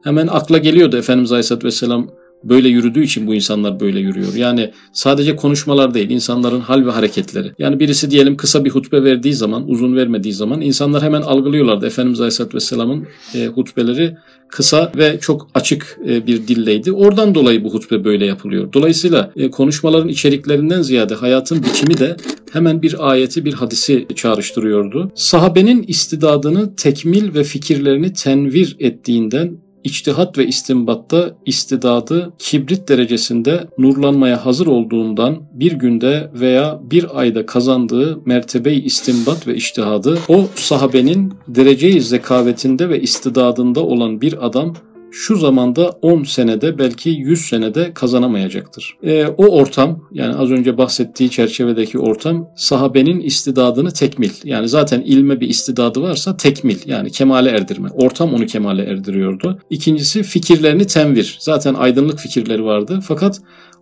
hemen 0.04 0.26
akla 0.26 0.58
geliyordu 0.58 0.96
Efendimiz 0.96 1.32
Aleyhisselatü 1.32 1.66
Vesselam 1.66 2.10
böyle 2.44 2.68
yürüdüğü 2.68 3.02
için 3.02 3.26
bu 3.26 3.34
insanlar 3.34 3.80
böyle 3.80 4.00
yürüyor. 4.00 4.34
Yani 4.34 4.70
sadece 4.92 5.36
konuşmalar 5.36 5.94
değil, 5.94 6.10
insanların 6.10 6.60
hal 6.60 6.86
ve 6.86 6.90
hareketleri. 6.90 7.52
Yani 7.58 7.80
birisi 7.80 8.10
diyelim 8.10 8.36
kısa 8.36 8.64
bir 8.64 8.70
hutbe 8.70 9.04
verdiği 9.04 9.34
zaman, 9.34 9.70
uzun 9.70 9.96
vermediği 9.96 10.34
zaman 10.34 10.60
insanlar 10.60 11.02
hemen 11.02 11.22
algılıyorlardı. 11.22 11.86
Efendimiz 11.86 12.20
Aleyhisselatü 12.20 12.54
Vesselam'ın 12.54 13.06
e, 13.34 13.46
hutbeleri 13.46 14.16
kısa 14.48 14.92
ve 14.96 15.18
çok 15.20 15.48
açık 15.54 15.98
e, 16.08 16.26
bir 16.26 16.48
dilleydi. 16.48 16.92
Oradan 16.92 17.34
dolayı 17.34 17.64
bu 17.64 17.74
hutbe 17.74 18.04
böyle 18.04 18.26
yapılıyor. 18.26 18.72
Dolayısıyla 18.72 19.32
e, 19.36 19.50
konuşmaların 19.50 20.08
içeriklerinden 20.08 20.82
ziyade 20.82 21.14
hayatın 21.14 21.62
biçimi 21.62 21.98
de 21.98 22.16
hemen 22.52 22.82
bir 22.82 23.10
ayeti, 23.10 23.44
bir 23.44 23.52
hadisi 23.52 24.06
çağrıştırıyordu. 24.14 25.12
Sahabenin 25.14 25.84
istidadını 25.88 26.76
tekmil 26.76 27.34
ve 27.34 27.44
fikirlerini 27.44 28.12
tenvir 28.12 28.76
ettiğinden 28.78 29.65
içtihat 29.86 30.38
ve 30.38 30.46
istimbatta 30.46 31.36
istidadı 31.46 32.32
kibrit 32.38 32.88
derecesinde 32.88 33.64
nurlanmaya 33.78 34.46
hazır 34.46 34.66
olduğundan 34.66 35.36
bir 35.52 35.72
günde 35.72 36.30
veya 36.34 36.80
bir 36.82 37.20
ayda 37.20 37.46
kazandığı 37.46 38.20
mertebeyi 38.24 38.82
istimbat 38.82 39.46
ve 39.46 39.56
içtihadı 39.56 40.18
o 40.28 40.44
sahabenin 40.54 41.34
dereceyi 41.48 42.00
zekavetinde 42.00 42.88
ve 42.88 43.00
istidadında 43.00 43.80
olan 43.80 44.20
bir 44.20 44.46
adam 44.46 44.74
şu 45.18 45.36
zamanda 45.36 45.90
10 46.02 46.24
senede 46.24 46.78
belki 46.78 47.10
100 47.10 47.40
senede 47.40 47.94
kazanamayacaktır. 47.94 48.96
E, 49.02 49.26
o 49.26 49.46
ortam 49.46 50.08
yani 50.12 50.34
az 50.34 50.50
önce 50.50 50.78
bahsettiği 50.78 51.30
çerçevedeki 51.30 51.98
ortam 51.98 52.48
sahabenin 52.56 53.20
istidadını 53.20 53.90
tekmil. 53.90 54.30
Yani 54.44 54.68
zaten 54.68 55.00
ilme 55.00 55.40
bir 55.40 55.48
istidadı 55.48 56.02
varsa 56.02 56.36
tekmil 56.36 56.78
yani 56.86 57.10
kemale 57.10 57.50
erdirme. 57.50 57.88
Ortam 57.88 58.34
onu 58.34 58.46
kemale 58.46 58.82
erdiriyordu. 58.82 59.58
İkincisi 59.70 60.22
fikirlerini 60.22 60.86
tenvir. 60.86 61.36
Zaten 61.40 61.74
aydınlık 61.74 62.18
fikirleri 62.18 62.64
vardı 62.64 63.00
fakat 63.08 63.40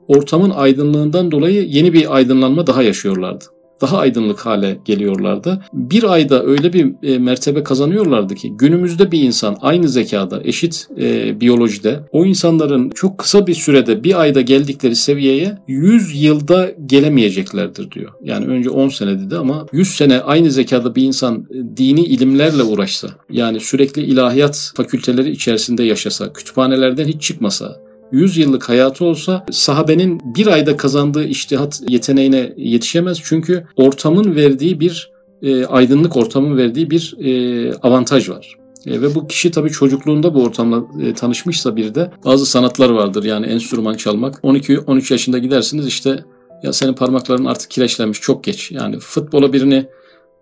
ortamın 0.08 0.50
aydınlığından 0.50 1.30
dolayı 1.30 1.68
yeni 1.68 1.92
bir 1.92 2.16
aydınlanma 2.16 2.66
daha 2.66 2.82
yaşıyorlardı 2.82 3.44
daha 3.84 3.98
aydınlık 3.98 4.46
hale 4.46 4.78
geliyorlardı. 4.84 5.60
Bir 5.72 6.12
ayda 6.12 6.44
öyle 6.44 6.72
bir 6.72 6.92
e, 7.02 7.18
mertebe 7.18 7.62
kazanıyorlardı 7.62 8.34
ki 8.34 8.52
günümüzde 8.56 9.12
bir 9.12 9.22
insan 9.22 9.56
aynı 9.60 9.88
zekada, 9.88 10.40
eşit 10.44 10.88
e, 11.00 11.40
biyolojide 11.40 12.00
o 12.12 12.24
insanların 12.24 12.90
çok 12.90 13.18
kısa 13.18 13.46
bir 13.46 13.54
sürede 13.54 14.04
bir 14.04 14.20
ayda 14.20 14.40
geldikleri 14.40 14.96
seviyeye 14.96 15.58
100 15.68 16.22
yılda 16.22 16.70
gelemeyeceklerdir 16.86 17.90
diyor. 17.90 18.12
Yani 18.22 18.46
önce 18.46 18.70
10 18.70 18.88
sene 18.88 19.18
dedi 19.18 19.36
ama 19.36 19.66
100 19.72 19.88
sene 19.96 20.20
aynı 20.20 20.50
zekada 20.50 20.94
bir 20.94 21.02
insan 21.02 21.46
e, 21.50 21.76
dini 21.76 22.00
ilimlerle 22.00 22.62
uğraşsa, 22.62 23.08
yani 23.30 23.60
sürekli 23.60 24.02
ilahiyat 24.02 24.72
fakülteleri 24.76 25.30
içerisinde 25.30 25.82
yaşasa, 25.84 26.32
kütüphanelerden 26.32 27.06
hiç 27.06 27.22
çıkmasa, 27.22 27.83
100 28.12 28.36
yıllık 28.36 28.68
hayatı 28.68 29.04
olsa 29.04 29.46
sahabenin 29.50 30.20
bir 30.24 30.46
ayda 30.46 30.76
kazandığı 30.76 31.24
iştihat 31.24 31.82
yeteneğine 31.88 32.52
yetişemez. 32.56 33.20
Çünkü 33.24 33.66
ortamın 33.76 34.36
verdiği 34.36 34.80
bir 34.80 35.10
e, 35.42 35.66
aydınlık 35.66 36.16
ortamın 36.16 36.56
verdiği 36.56 36.90
bir 36.90 37.14
e, 37.18 37.74
avantaj 37.74 38.28
var. 38.28 38.56
E, 38.86 39.02
ve 39.02 39.14
bu 39.14 39.26
kişi 39.26 39.50
tabii 39.50 39.70
çocukluğunda 39.70 40.34
bu 40.34 40.42
ortamla 40.42 40.84
e, 41.02 41.14
tanışmışsa 41.14 41.76
bir 41.76 41.94
de 41.94 42.10
bazı 42.24 42.46
sanatlar 42.46 42.90
vardır 42.90 43.24
yani 43.24 43.46
enstrüman 43.46 43.94
çalmak. 43.94 44.34
12-13 44.34 45.12
yaşında 45.12 45.38
gidersiniz 45.38 45.86
işte 45.86 46.24
ya 46.62 46.72
senin 46.72 46.92
parmakların 46.92 47.44
artık 47.44 47.70
kireçlenmiş 47.70 48.20
çok 48.20 48.44
geç. 48.44 48.70
Yani 48.70 48.98
futbola 48.98 49.52
birini 49.52 49.86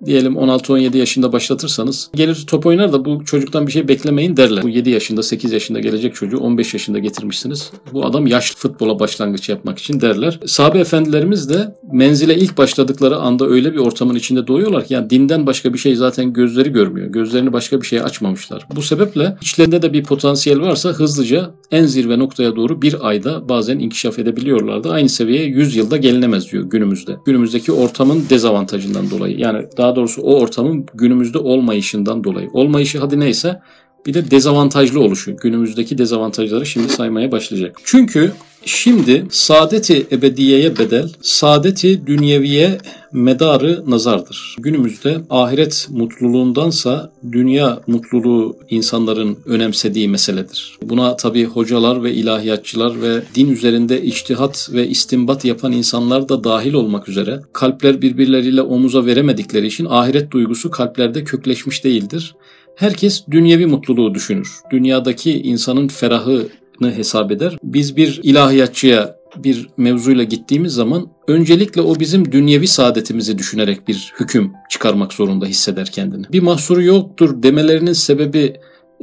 diyelim 0.07 0.35
16-17 0.35 0.97
yaşında 0.97 1.33
başlatırsanız 1.33 2.11
gelir 2.15 2.45
top 2.47 2.67
oynar 2.67 2.93
da 2.93 3.05
bu 3.05 3.25
çocuktan 3.25 3.67
bir 3.67 3.73
şey 3.73 3.89
beklemeyin 3.89 4.37
derler. 4.37 4.63
Bu 4.63 4.69
7 4.69 4.91
yaşında 4.91 5.23
8 5.23 5.53
yaşında 5.53 5.81
gelecek 5.81 6.15
çocuğu 6.15 6.39
15 6.39 6.75
yaşında 6.75 6.99
getirmişsiniz. 6.99 7.71
Bu 7.93 8.07
adam 8.07 8.27
yaş 8.27 8.55
futbola 8.57 8.99
başlangıç 8.99 9.49
yapmak 9.49 9.79
için 9.79 10.01
derler. 10.01 10.41
Sahabe 10.47 10.79
efendilerimiz 10.79 11.49
de 11.49 11.75
menzile 11.93 12.37
ilk 12.37 12.59
başladıkları 12.59 13.17
anda 13.17 13.47
öyle 13.47 13.73
bir 13.73 13.79
ortamın 13.79 14.15
içinde 14.15 14.47
doğuyorlar 14.47 14.85
ki 14.85 14.95
yani 14.95 15.11
dinden 15.11 15.47
başka 15.47 15.73
bir 15.75 15.79
şey 15.79 15.97
zaten 15.97 16.33
gözleri 16.33 16.73
görmüyor. 16.73 17.07
Gözlerini 17.09 17.53
başka 17.53 17.81
bir 17.81 17.87
şeye 17.87 18.03
açmamışlar. 18.03 18.67
Bu 18.77 18.83
sebeple 18.83 19.37
içlerinde 19.43 19.83
de 19.83 19.93
bir 19.93 20.05
potansiyel 20.05 20.61
varsa 20.61 20.91
hızlıca 20.91 21.51
en 21.71 21.87
zirve 21.87 22.19
noktaya 22.19 22.57
doğru 22.57 22.83
bir 22.83 23.09
ayda 23.09 23.49
bazen 23.49 23.79
inkişaf 23.79 24.19
edebiliyorlardı. 24.19 24.91
Aynı 24.91 25.09
seviyeye 25.09 25.47
100 25.47 25.77
yılda 25.77 25.97
gelinemez 25.97 26.53
diyor 26.53 26.65
günümüzde. 26.65 27.17
Günümüzdeki 27.27 27.73
ortamın 27.73 28.25
dezavantajından 28.31 29.11
dolayı. 29.11 29.39
Yani 29.39 29.67
daha 29.77 29.92
daha 29.93 29.97
doğrusu 29.97 30.23
o 30.23 30.41
ortamın 30.41 30.87
günümüzde 30.95 31.39
olmayışından 31.39 32.25
dolayı. 32.25 32.49
Olmayışı 32.53 32.99
hadi 32.99 33.21
neyse 33.21 33.61
bir 34.07 34.15
de 34.15 34.31
dezavantajlı 34.31 35.01
oluşu. 35.01 35.37
Günümüzdeki 35.37 35.99
dezavantajları 35.99 36.67
şimdi 36.67 36.89
saymaya 36.89 37.33
başlayacak. 37.33 37.77
Çünkü 37.85 38.33
şimdi 38.65 39.27
saadeti 39.31 40.07
ebediyeye 40.13 40.79
bedel, 40.79 41.09
saadeti 41.23 42.07
dünyeviye 42.07 42.79
medarı 43.13 43.83
nazardır. 43.87 44.57
Günümüzde 44.59 45.21
ahiret 45.31 45.89
mutluluğundansa 45.91 47.13
dünya 47.33 47.81
mutluluğu 47.87 48.57
insanların 48.71 49.39
önemsediği 49.47 50.09
meseledir. 50.09 50.79
Buna 50.83 51.17
tabi 51.17 51.45
hocalar 51.45 52.03
ve 52.03 52.13
ilahiyatçılar 52.13 53.03
ve 53.03 53.23
din 53.35 53.51
üzerinde 53.51 54.03
içtihat 54.03 54.69
ve 54.73 54.89
istimbat 54.89 55.45
yapan 55.45 55.73
insanlar 55.73 56.29
da 56.29 56.45
dahil 56.45 56.73
olmak 56.73 57.09
üzere 57.09 57.41
kalpler 57.53 58.03
birbirleriyle 58.03 58.63
omuza 58.63 59.07
veremedikleri 59.07 59.67
için 59.67 59.87
ahiret 59.91 60.31
duygusu 60.31 60.71
kalplerde 60.71 61.25
kökleşmiş 61.25 61.85
değildir. 61.85 62.35
Herkes 62.77 63.27
dünyevi 63.31 63.67
mutluluğu 63.67 64.15
düşünür. 64.15 64.49
Dünyadaki 64.71 65.43
insanın 65.43 65.89
ferahını 65.89 66.49
hesap 66.81 67.33
eder. 67.33 67.57
Biz 67.63 67.97
bir 67.97 68.21
ilahiyatçıya 68.23 69.17
bir 69.37 69.69
mevzuyla 69.77 70.25
gittiğimiz 70.25 70.73
zaman 70.73 71.07
öncelikle 71.29 71.81
o 71.81 72.01
bizim 72.01 72.33
dünyevi 72.33 72.67
saadetimizi 72.67 73.39
düşünerek 73.39 73.89
bir 73.89 74.13
hüküm 74.21 74.53
çıkarmak 74.71 75.13
zorunda 75.13 75.47
hisseder 75.47 75.87
kendini. 75.87 76.27
Bir 76.33 76.43
mahsuru 76.43 76.83
yoktur 76.83 77.43
demelerinin 77.43 77.93
sebebi 77.93 78.57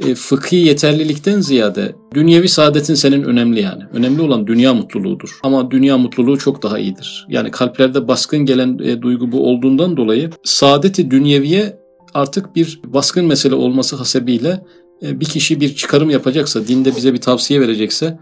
e, 0.06 0.14
fıkhi 0.14 0.56
yeterlilikten 0.56 1.40
ziyade 1.40 1.94
dünyevi 2.14 2.48
saadetin 2.48 2.94
senin 2.94 3.22
önemli 3.22 3.60
yani. 3.60 3.82
Önemli 3.92 4.22
olan 4.22 4.46
dünya 4.46 4.74
mutluluğudur. 4.74 5.38
Ama 5.42 5.70
dünya 5.70 5.98
mutluluğu 5.98 6.38
çok 6.38 6.62
daha 6.62 6.78
iyidir. 6.78 7.26
Yani 7.28 7.50
kalplerde 7.50 8.08
baskın 8.08 8.38
gelen 8.38 8.78
e, 8.78 9.02
duygu 9.02 9.32
bu 9.32 9.46
olduğundan 9.46 9.96
dolayı 9.96 10.30
saadeti 10.44 11.10
dünyeviye 11.10 11.79
artık 12.14 12.56
bir 12.56 12.80
baskın 12.84 13.24
mesele 13.24 13.54
olması 13.54 13.96
hasebiyle 13.96 14.64
e, 15.02 15.20
bir 15.20 15.24
kişi 15.24 15.60
bir 15.60 15.74
çıkarım 15.76 16.10
yapacaksa, 16.10 16.68
dinde 16.68 16.96
bize 16.96 17.12
bir 17.14 17.20
tavsiye 17.20 17.60
verecekse 17.60 18.18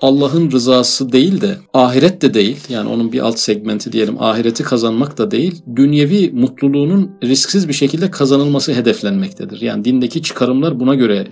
Allah'ın 0.00 0.50
rızası 0.50 1.12
değil 1.12 1.40
de 1.40 1.58
ahiret 1.74 2.22
de 2.22 2.34
değil 2.34 2.56
yani 2.68 2.88
onun 2.88 3.12
bir 3.12 3.20
alt 3.20 3.38
segmenti 3.38 3.92
diyelim 3.92 4.22
ahireti 4.22 4.62
kazanmak 4.62 5.18
da 5.18 5.30
değil 5.30 5.62
dünyevi 5.76 6.30
mutluluğunun 6.30 7.10
risksiz 7.24 7.68
bir 7.68 7.72
şekilde 7.72 8.10
kazanılması 8.10 8.74
hedeflenmektedir. 8.74 9.60
Yani 9.60 9.84
dindeki 9.84 10.22
çıkarımlar 10.22 10.80
buna 10.80 10.94
göre 10.94 11.28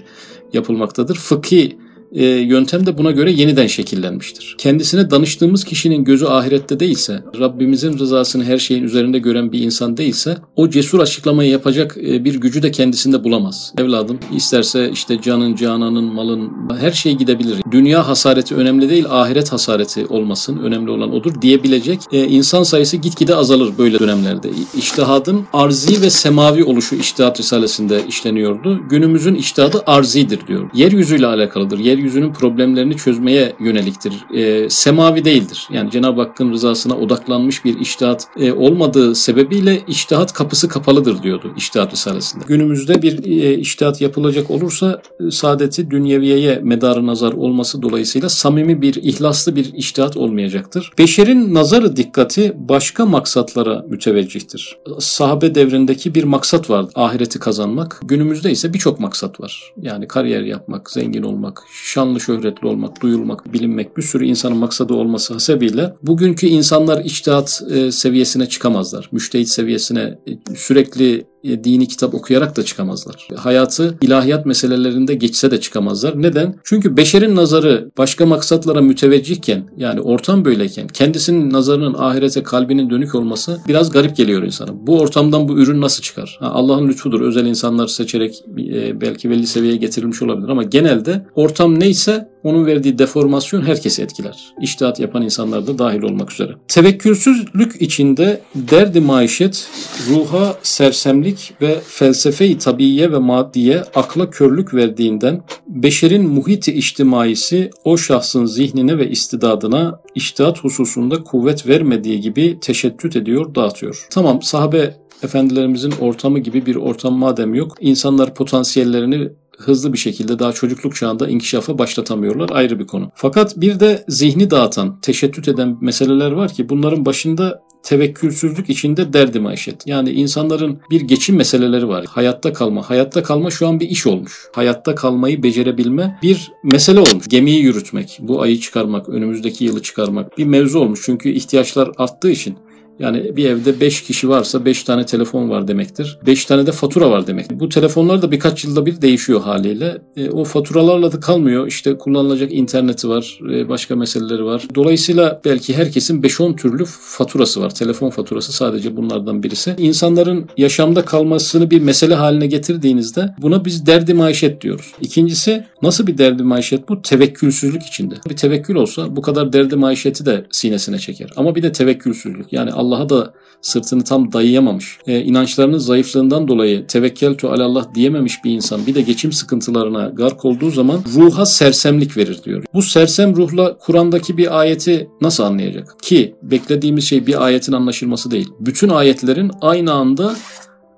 yapılmaktadır. 0.53 1.15
Fıkhi 1.17 1.79
e, 2.12 2.25
yöntem 2.25 2.86
de 2.86 2.98
buna 2.98 3.10
göre 3.10 3.32
yeniden 3.32 3.66
şekillenmiştir. 3.66 4.54
Kendisine 4.58 5.10
danıştığımız 5.10 5.64
kişinin 5.64 6.04
gözü 6.04 6.26
ahirette 6.26 6.80
değilse, 6.80 7.22
Rabbimizin 7.40 7.98
rızasını 7.98 8.44
her 8.44 8.58
şeyin 8.58 8.82
üzerinde 8.82 9.18
gören 9.18 9.52
bir 9.52 9.60
insan 9.60 9.96
değilse, 9.96 10.36
o 10.56 10.70
cesur 10.70 11.00
açıklamayı 11.00 11.50
yapacak 11.50 11.96
e, 11.96 12.25
bir 12.25 12.34
gücü 12.34 12.62
de 12.62 12.70
kendisinde 12.70 13.25
bulamaz. 13.25 13.72
Evladım 13.78 14.18
isterse 14.36 14.90
işte 14.92 15.20
canın, 15.22 15.54
cananın, 15.54 16.04
malın 16.04 16.52
her 16.80 16.92
şey 16.92 17.14
gidebilir. 17.14 17.56
Dünya 17.70 18.08
hasareti 18.08 18.54
önemli 18.54 18.90
değil, 18.90 19.04
ahiret 19.10 19.52
hasareti 19.52 20.06
olmasın. 20.06 20.58
Önemli 20.58 20.90
olan 20.90 21.14
odur 21.14 21.42
diyebilecek 21.42 22.00
e, 22.12 22.25
insan 22.26 22.62
sayısı 22.62 22.96
gitgide 22.96 23.34
azalır 23.34 23.72
böyle 23.78 23.98
dönemlerde. 23.98 24.50
İçtihadın 24.76 25.44
arzi 25.52 26.02
ve 26.02 26.10
semavi 26.10 26.64
oluşu 26.64 26.96
İçtihat 26.96 27.40
Risalesi'nde 27.40 28.00
işleniyordu. 28.08 28.80
Günümüzün 28.90 29.34
içtihadı 29.34 29.82
arzidir 29.86 30.46
diyor. 30.46 30.70
Yeryüzüyle 30.75 31.26
alakalıdır. 31.26 31.78
Yer 31.78 31.96
yeryüzünün 31.97 32.33
problemlerini 32.33 32.97
çözmeye 32.97 33.53
yöneliktir. 33.61 34.25
E, 34.35 34.71
semavi 34.71 35.25
değildir. 35.25 35.69
Yani 35.73 35.91
Cenab-ı 35.91 36.21
Hakk'ın 36.21 36.53
rızasına 36.53 36.97
odaklanmış 36.97 37.65
bir 37.65 37.81
iştihat 37.81 38.26
e, 38.38 38.53
olmadığı 38.53 39.15
sebebiyle 39.15 39.83
iştihat 39.88 40.33
kapısı 40.33 40.69
kapalıdır 40.69 41.23
diyordu 41.23 41.53
iştihat 41.57 41.93
risalesinde. 41.93 42.45
Günümüzde 42.49 43.03
bir 43.03 43.25
e, 43.25 43.59
iştihat 43.59 44.00
yapılacak 44.00 44.50
olursa 44.50 45.03
e, 45.21 45.31
saadeti 45.31 45.91
dünyeviyeye 45.91 46.61
medarı 46.62 47.07
nazar 47.07 47.33
olması 47.33 47.83
dolayısıyla 47.83 48.29
samimi 48.29 48.83
bir, 48.83 48.95
ihlaslı 48.95 49.57
bir 49.57 49.73
iştihat 49.75 50.17
olmayacaktır. 50.17 50.93
Beşerin 50.99 51.55
nazarı 51.55 51.97
dikkati 51.97 52.53
başka 52.57 53.07
maksatlara 53.07 53.85
müteveccihtir. 53.88 54.79
Sahabe 54.99 55.55
devrindeki 55.55 56.15
bir 56.15 56.25
maksat 56.25 56.71
var 56.71 56.87
ahireti 56.95 57.38
kazanmak. 57.38 58.00
Günümüzde 58.05 58.50
ise 58.50 58.75
birçok 58.75 59.00
maksat 59.00 59.41
var. 59.41 59.73
Yani 59.83 60.09
kariyer 60.09 60.43
yapmak, 60.43 60.91
zengin 60.91 61.23
olmak, 61.23 61.62
şanlı 61.87 62.21
şöhretli 62.21 62.66
olmak, 62.66 63.02
duyulmak, 63.02 63.52
bilinmek 63.52 63.97
bir 63.97 64.02
sürü 64.02 64.25
insanın 64.25 64.57
maksadı 64.57 64.95
olması 64.95 65.35
hasebiyle 65.35 65.95
bugünkü 66.02 66.47
insanlar 66.47 67.05
içtihat 67.05 67.62
e, 67.71 67.93
seviyesine 67.93 68.47
çıkamazlar. 68.49 69.09
Müştehit 69.12 69.49
seviyesine 69.49 70.00
e, 70.00 70.55
sürekli 70.57 71.26
dini 71.65 71.88
kitap 71.88 72.15
okuyarak 72.15 72.57
da 72.57 72.62
çıkamazlar. 72.65 73.29
Hayatı 73.37 73.99
ilahiyat 74.03 74.47
meselelerinde 74.47 75.15
geçse 75.15 75.50
de 75.50 75.61
çıkamazlar. 75.61 76.23
Neden? 76.23 76.55
Çünkü 76.65 76.97
beşerin 76.97 77.37
nazarı 77.37 77.91
başka 77.99 78.26
maksatlara 78.26 78.81
müteveccihken 78.81 79.65
yani 79.76 80.00
ortam 80.00 80.45
böyleyken 80.45 80.88
kendisinin 80.88 81.53
nazarının 81.53 81.95
ahirete 81.95 82.43
kalbinin 82.43 82.91
dönük 82.91 83.15
olması 83.15 83.61
biraz 83.69 83.91
garip 83.91 84.17
geliyor 84.17 84.43
insana. 84.43 84.87
Bu 84.87 85.00
ortamdan 85.00 85.49
bu 85.49 85.59
ürün 85.59 85.81
nasıl 85.81 86.03
çıkar? 86.03 86.38
Allah'ın 86.41 86.88
lütfudur. 86.88 87.21
Özel 87.21 87.47
insanlar 87.47 87.87
seçerek 87.87 88.45
e, 88.59 89.00
belki 89.00 89.31
belli 89.31 89.47
seviyeye 89.47 89.76
getirilmiş 89.76 90.23
olabilir 90.23 90.49
ama 90.49 90.62
genelde 90.62 91.26
ortam 91.35 91.81
neyse 91.81 92.29
onun 92.45 92.66
verdiği 92.66 92.99
deformasyon 92.99 93.62
herkesi 93.62 94.02
etkiler. 94.02 94.55
İştihat 94.61 95.00
yapan 95.00 95.23
insanlar 95.23 95.66
da 95.66 95.78
dahil 95.78 96.02
olmak 96.02 96.33
üzere. 96.33 96.52
Tevekkülsüzlük 96.69 97.83
içinde 97.83 98.40
derdi 98.55 99.00
maişet, 99.00 99.69
ruha 100.11 100.59
sersemlik 100.62 101.52
ve 101.61 101.81
felsefeyi 101.87 102.59
tabiiye 102.59 103.12
ve 103.12 103.19
maddiye 103.19 103.83
akla 103.95 104.31
körlük 104.31 104.75
verdiğinden 104.75 105.43
beşerin 105.69 106.28
muhiti 106.28 106.73
içtimaisi 106.73 107.71
o 107.85 107.97
şahsın 107.97 108.47
zihnine 108.47 108.99
ve 108.99 109.11
istidadına 109.11 110.00
iştihat 110.14 110.64
hususunda 110.64 111.23
kuvvet 111.23 111.66
vermediği 111.69 112.21
gibi 112.21 112.59
teşettüt 112.61 113.16
ediyor, 113.16 113.55
dağıtıyor. 113.55 114.07
Tamam 114.11 114.43
sahabe 114.43 114.95
efendilerimizin 115.23 115.95
ortamı 116.00 116.38
gibi 116.38 116.66
bir 116.66 116.76
ortam 116.76 117.14
madem 117.14 117.55
yok, 117.55 117.76
insanlar 117.81 118.35
potansiyellerini 118.35 119.28
hızlı 119.56 119.92
bir 119.92 119.98
şekilde 119.98 120.38
daha 120.38 120.52
çocukluk 120.52 120.96
çağında 120.96 121.28
inkişafa 121.28 121.78
başlatamıyorlar 121.78 122.50
ayrı 122.52 122.78
bir 122.78 122.86
konu. 122.86 123.10
Fakat 123.14 123.56
bir 123.56 123.80
de 123.80 124.04
zihni 124.08 124.50
dağıtan, 124.50 125.00
teşettüt 125.00 125.48
eden 125.48 125.78
meseleler 125.80 126.30
var 126.30 126.52
ki 126.52 126.68
bunların 126.68 127.06
başında 127.06 127.66
tevekkülsüzlük 127.86 128.70
içinde 128.70 129.12
derdi 129.12 129.40
maişet. 129.40 129.86
Yani 129.86 130.10
insanların 130.10 130.80
bir 130.90 131.00
geçim 131.00 131.36
meseleleri 131.36 131.88
var. 131.88 132.04
Hayatta 132.08 132.52
kalma. 132.52 132.90
Hayatta 132.90 133.22
kalma 133.22 133.50
şu 133.50 133.68
an 133.68 133.80
bir 133.80 133.88
iş 133.88 134.06
olmuş. 134.06 134.48
Hayatta 134.54 134.94
kalmayı 134.94 135.42
becerebilme 135.42 136.18
bir 136.22 136.52
mesele 136.64 137.00
olmuş. 137.00 137.28
Gemiyi 137.28 137.62
yürütmek, 137.62 138.18
bu 138.22 138.42
ayı 138.42 138.60
çıkarmak, 138.60 139.08
önümüzdeki 139.08 139.64
yılı 139.64 139.82
çıkarmak 139.82 140.38
bir 140.38 140.44
mevzu 140.44 140.78
olmuş. 140.78 141.00
Çünkü 141.04 141.28
ihtiyaçlar 141.28 141.90
arttığı 141.96 142.30
için 142.30 142.58
yani 142.99 143.37
bir 143.37 143.45
evde 143.45 143.81
5 143.81 144.03
kişi 144.03 144.29
varsa 144.29 144.65
5 144.65 144.83
tane 144.83 145.07
telefon 145.07 145.50
var 145.50 145.69
demektir. 145.69 146.19
5 146.26 146.45
tane 146.45 146.67
de 146.67 146.73
fatura 146.73 147.11
var 147.11 147.26
demek. 147.26 147.50
Bu 147.50 147.69
telefonlar 147.69 148.23
da 148.23 148.31
birkaç 148.31 148.65
yılda 148.65 148.87
bir 148.87 149.03
değişiyor 149.03 149.41
haliyle. 149.41 149.99
E, 150.17 150.31
o 150.31 150.45
faturalarla 150.45 151.12
da 151.12 151.21
kalmıyor. 151.21 151.67
İşte 151.67 151.99
kullanılacak 151.99 152.53
interneti 152.53 153.09
var, 153.09 153.38
e, 153.53 153.69
başka 153.69 153.97
meseleleri 153.97 154.45
var. 154.45 154.62
Dolayısıyla 154.75 155.41
belki 155.45 155.76
herkesin 155.76 156.23
5-10 156.23 156.57
türlü 156.57 156.85
faturası 156.85 157.62
var. 157.62 157.75
Telefon 157.75 158.11
faturası 158.11 158.53
sadece 158.53 158.97
bunlardan 158.97 159.43
birisi. 159.43 159.75
İnsanların 159.79 160.49
yaşamda 160.57 161.05
kalmasını 161.05 161.71
bir 161.71 161.81
mesele 161.81 162.15
haline 162.15 162.47
getirdiğinizde 162.47 163.35
buna 163.43 163.65
biz 163.65 163.87
derdi 163.87 164.15
maişet 164.15 164.61
diyoruz. 164.61 164.93
İkincisi 165.00 165.65
nasıl 165.83 166.07
bir 166.07 166.19
derdi 166.19 166.43
maişet 166.43 166.88
bu? 166.88 167.03
Tevekkülsüzlük 167.03 167.83
içinde. 167.83 168.15
Bir 168.31 168.37
tevekkül 168.37 168.75
olsa 168.75 169.17
bu 169.17 169.23
kadar 169.23 169.53
derdi 169.53 169.76
maişeti 169.76 170.26
de 170.26 170.47
sinesine 170.50 170.99
çeker. 170.99 171.31
Ama 171.37 171.55
bir 171.55 171.62
de 171.62 171.73
tevekkülsüzlük. 171.73 172.53
Yani 172.53 172.73
Allah'a 172.87 173.09
da 173.09 173.35
sırtını 173.61 174.05
tam 174.05 174.33
dayayamamış, 174.33 174.99
e, 175.07 175.21
inançlarının 175.21 175.78
zayıflığından 175.78 176.49
dolayı 176.49 176.87
tevekkeltu 176.87 177.49
alallah 177.49 177.95
diyememiş 177.95 178.45
bir 178.45 178.50
insan 178.50 178.87
bir 178.87 178.95
de 178.95 179.00
geçim 179.00 179.33
sıkıntılarına 179.33 180.09
gark 180.09 180.45
olduğu 180.45 180.71
zaman 180.71 181.00
ruha 181.14 181.47
sersemlik 181.47 182.16
verir 182.16 182.40
diyor. 182.45 182.64
Bu 182.75 182.83
sersem 182.83 183.37
ruhla 183.37 183.78
Kur'an'daki 183.78 184.37
bir 184.37 184.61
ayeti 184.61 185.11
nasıl 185.21 185.45
anlayacak? 185.45 185.97
Ki 186.02 186.35
beklediğimiz 186.43 187.05
şey 187.05 187.26
bir 187.26 187.45
ayetin 187.45 187.73
anlaşılması 187.73 188.31
değil. 188.31 188.49
Bütün 188.61 188.88
ayetlerin 188.88 189.50
aynı 189.61 189.93
anda 189.93 190.37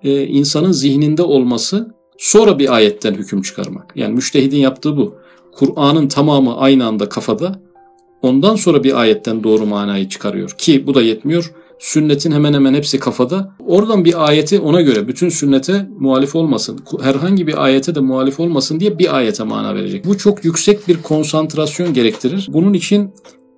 e, 0.02 0.26
insanın 0.26 0.72
zihninde 0.72 1.22
olması 1.22 1.94
sonra 2.18 2.58
bir 2.58 2.74
ayetten 2.74 3.14
hüküm 3.14 3.42
çıkarmak. 3.42 3.92
Yani 3.96 4.14
müştehidin 4.14 4.58
yaptığı 4.58 4.96
bu. 4.96 5.14
Kur'an'ın 5.52 6.08
tamamı 6.08 6.56
aynı 6.56 6.86
anda 6.86 7.08
kafada 7.08 7.60
ondan 8.22 8.56
sonra 8.56 8.84
bir 8.84 9.00
ayetten 9.00 9.44
doğru 9.44 9.66
manayı 9.66 10.08
çıkarıyor. 10.08 10.50
Ki 10.50 10.86
bu 10.86 10.94
da 10.94 11.02
yetmiyor 11.02 11.52
Sünnetin 11.78 12.32
hemen 12.32 12.54
hemen 12.54 12.74
hepsi 12.74 12.98
kafada. 12.98 13.52
Oradan 13.66 14.04
bir 14.04 14.28
ayeti 14.28 14.60
ona 14.60 14.80
göre 14.80 15.08
bütün 15.08 15.28
sünnete 15.28 15.88
muhalif 15.98 16.36
olmasın. 16.36 16.80
Herhangi 17.02 17.46
bir 17.46 17.64
ayete 17.64 17.94
de 17.94 18.00
muhalif 18.00 18.40
olmasın 18.40 18.80
diye 18.80 18.98
bir 18.98 19.16
ayete 19.16 19.44
mana 19.44 19.74
verecek. 19.74 20.04
Bu 20.04 20.18
çok 20.18 20.44
yüksek 20.44 20.88
bir 20.88 21.02
konsantrasyon 21.02 21.94
gerektirir. 21.94 22.48
Bunun 22.52 22.74
için 22.74 23.10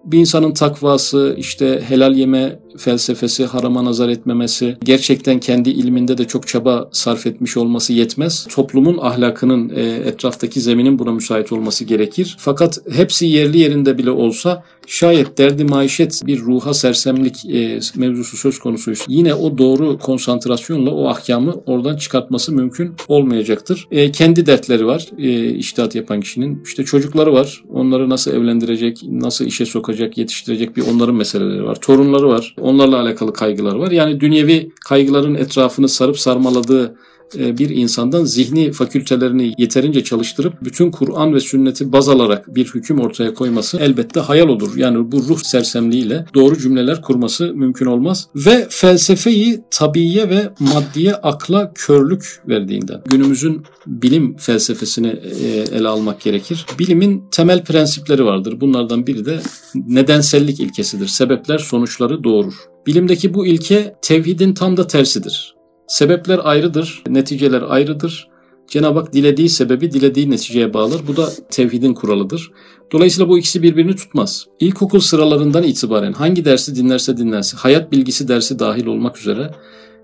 bir 0.04 0.18
insanın 0.18 0.52
takvası, 0.52 1.34
işte 1.38 1.82
helal 1.88 2.14
yeme 2.14 2.59
felsefesi, 2.78 3.44
harama 3.44 3.84
nazar 3.84 4.08
etmemesi, 4.08 4.76
gerçekten 4.84 5.40
kendi 5.40 5.70
ilminde 5.70 6.18
de 6.18 6.24
çok 6.24 6.48
çaba 6.48 6.88
sarf 6.92 7.26
etmiş 7.26 7.56
olması 7.56 7.92
yetmez. 7.92 8.46
Toplumun 8.50 8.98
ahlakının, 8.98 9.68
e, 9.68 9.82
etraftaki 9.82 10.60
zeminin 10.60 10.98
buna 10.98 11.12
müsait 11.12 11.52
olması 11.52 11.84
gerekir. 11.84 12.36
Fakat 12.38 12.78
hepsi 12.92 13.26
yerli 13.26 13.58
yerinde 13.58 13.98
bile 13.98 14.10
olsa 14.10 14.64
şayet 14.86 15.38
derdi 15.38 15.64
maişet 15.64 16.22
bir 16.26 16.40
ruha 16.40 16.74
sersemlik 16.74 17.44
e, 17.44 17.80
mevzusu 17.96 18.36
söz 18.36 18.58
konusuysa 18.58 19.04
yine 19.08 19.34
o 19.34 19.58
doğru 19.58 19.98
konsantrasyonla 19.98 20.90
o 20.90 21.08
ahkamı 21.08 21.54
oradan 21.66 21.96
çıkartması 21.96 22.52
mümkün 22.52 22.94
olmayacaktır. 23.08 23.88
E, 23.90 24.12
kendi 24.12 24.46
dertleri 24.46 24.86
var 24.86 25.08
iştihat 25.56 25.94
yapan 25.94 26.20
kişinin. 26.20 26.62
İşte 26.64 26.84
çocukları 26.84 27.32
var. 27.32 27.62
Onları 27.68 28.10
nasıl 28.10 28.32
evlendirecek, 28.32 29.02
nasıl 29.08 29.44
işe 29.44 29.66
sokacak, 29.66 30.18
yetiştirecek 30.18 30.76
bir 30.76 30.82
onların 30.94 31.14
meseleleri 31.14 31.64
var. 31.64 31.74
Torunları 31.80 32.28
var. 32.28 32.54
Onlarla 32.60 33.00
alakalı 33.00 33.32
kaygılar 33.32 33.74
var. 33.74 33.90
Yani 33.90 34.20
dünyevi 34.20 34.70
kaygıların 34.84 35.34
etrafını 35.34 35.88
sarıp 35.88 36.18
sarmaladığı 36.18 36.96
bir 37.34 37.70
insandan 37.70 38.24
zihni 38.24 38.72
fakültelerini 38.72 39.54
yeterince 39.58 40.04
çalıştırıp 40.04 40.54
bütün 40.62 40.90
Kur'an 40.90 41.34
ve 41.34 41.40
sünneti 41.40 41.92
baz 41.92 42.08
alarak 42.08 42.54
bir 42.56 42.66
hüküm 42.66 43.00
ortaya 43.00 43.34
koyması 43.34 43.78
elbette 43.78 44.20
hayal 44.20 44.48
olur. 44.48 44.76
Yani 44.76 45.12
bu 45.12 45.18
ruh 45.28 45.38
sersemliğiyle 45.38 46.26
doğru 46.34 46.58
cümleler 46.58 47.02
kurması 47.02 47.54
mümkün 47.54 47.86
olmaz. 47.86 48.28
Ve 48.34 48.66
felsefeyi 48.70 49.60
tabiye 49.70 50.30
ve 50.30 50.50
maddiye 50.60 51.14
akla 51.14 51.72
körlük 51.74 52.42
verdiğinden. 52.48 53.02
Günümüzün 53.10 53.62
bilim 53.86 54.36
felsefesini 54.36 55.08
e, 55.08 55.48
ele 55.76 55.88
almak 55.88 56.20
gerekir. 56.20 56.66
Bilimin 56.78 57.24
temel 57.30 57.64
prensipleri 57.64 58.24
vardır. 58.24 58.60
Bunlardan 58.60 59.06
biri 59.06 59.24
de 59.24 59.40
nedensellik 59.74 60.60
ilkesidir. 60.60 61.06
Sebepler 61.06 61.58
sonuçları 61.58 62.24
doğurur. 62.24 62.54
Bilimdeki 62.86 63.34
bu 63.34 63.46
ilke 63.46 63.94
tevhidin 64.02 64.54
tam 64.54 64.76
da 64.76 64.86
tersidir. 64.86 65.59
Sebepler 65.90 66.40
ayrıdır, 66.44 67.02
neticeler 67.08 67.62
ayrıdır. 67.68 68.28
Cenab-ı 68.68 68.98
Hak 68.98 69.12
dilediği 69.12 69.48
sebebi 69.48 69.92
dilediği 69.92 70.30
neticeye 70.30 70.74
bağlar. 70.74 71.00
Bu 71.08 71.16
da 71.16 71.28
tevhidin 71.50 71.94
kuralıdır. 71.94 72.50
Dolayısıyla 72.92 73.28
bu 73.28 73.38
ikisi 73.38 73.62
birbirini 73.62 73.96
tutmaz. 73.96 74.46
İlkokul 74.60 75.00
sıralarından 75.00 75.62
itibaren 75.62 76.12
hangi 76.12 76.44
dersi 76.44 76.76
dinlerse 76.76 77.16
dinlensin, 77.16 77.56
hayat 77.56 77.92
bilgisi 77.92 78.28
dersi 78.28 78.58
dahil 78.58 78.86
olmak 78.86 79.18
üzere, 79.18 79.50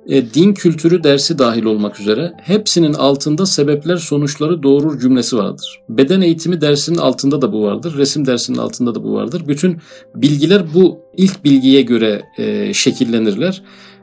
e, 0.08 0.34
din 0.34 0.54
kültürü 0.54 1.04
dersi 1.04 1.38
dahil 1.38 1.64
olmak 1.64 2.00
üzere 2.00 2.32
hepsinin 2.42 2.94
altında 2.94 3.46
sebepler 3.46 3.96
sonuçları 3.96 4.62
doğurur 4.62 5.00
cümlesi 5.00 5.36
vardır. 5.36 5.80
Beden 5.88 6.20
eğitimi 6.20 6.60
dersinin 6.60 6.98
altında 6.98 7.42
da 7.42 7.52
bu 7.52 7.62
vardır. 7.62 7.98
Resim 7.98 8.26
dersinin 8.26 8.58
altında 8.58 8.94
da 8.94 9.04
bu 9.04 9.14
vardır. 9.14 9.42
Bütün 9.48 9.78
bilgiler 10.14 10.62
bu 10.74 10.98
ilk 11.16 11.44
bilgiye 11.44 11.82
göre 11.82 12.22
e, 12.38 12.74
şekillenirler 12.74 13.62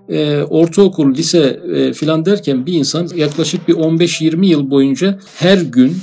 e, 0.10 0.42
ortaokul, 0.42 1.16
lise 1.16 1.60
e, 1.76 1.94
filan 1.94 2.26
derken 2.26 2.66
bir 2.66 2.74
insan 2.74 3.10
yaklaşık 3.16 3.68
bir 3.68 3.74
15-20 3.74 4.46
yıl 4.46 4.70
boyunca 4.70 5.20
her 5.36 5.58
gün 5.58 5.98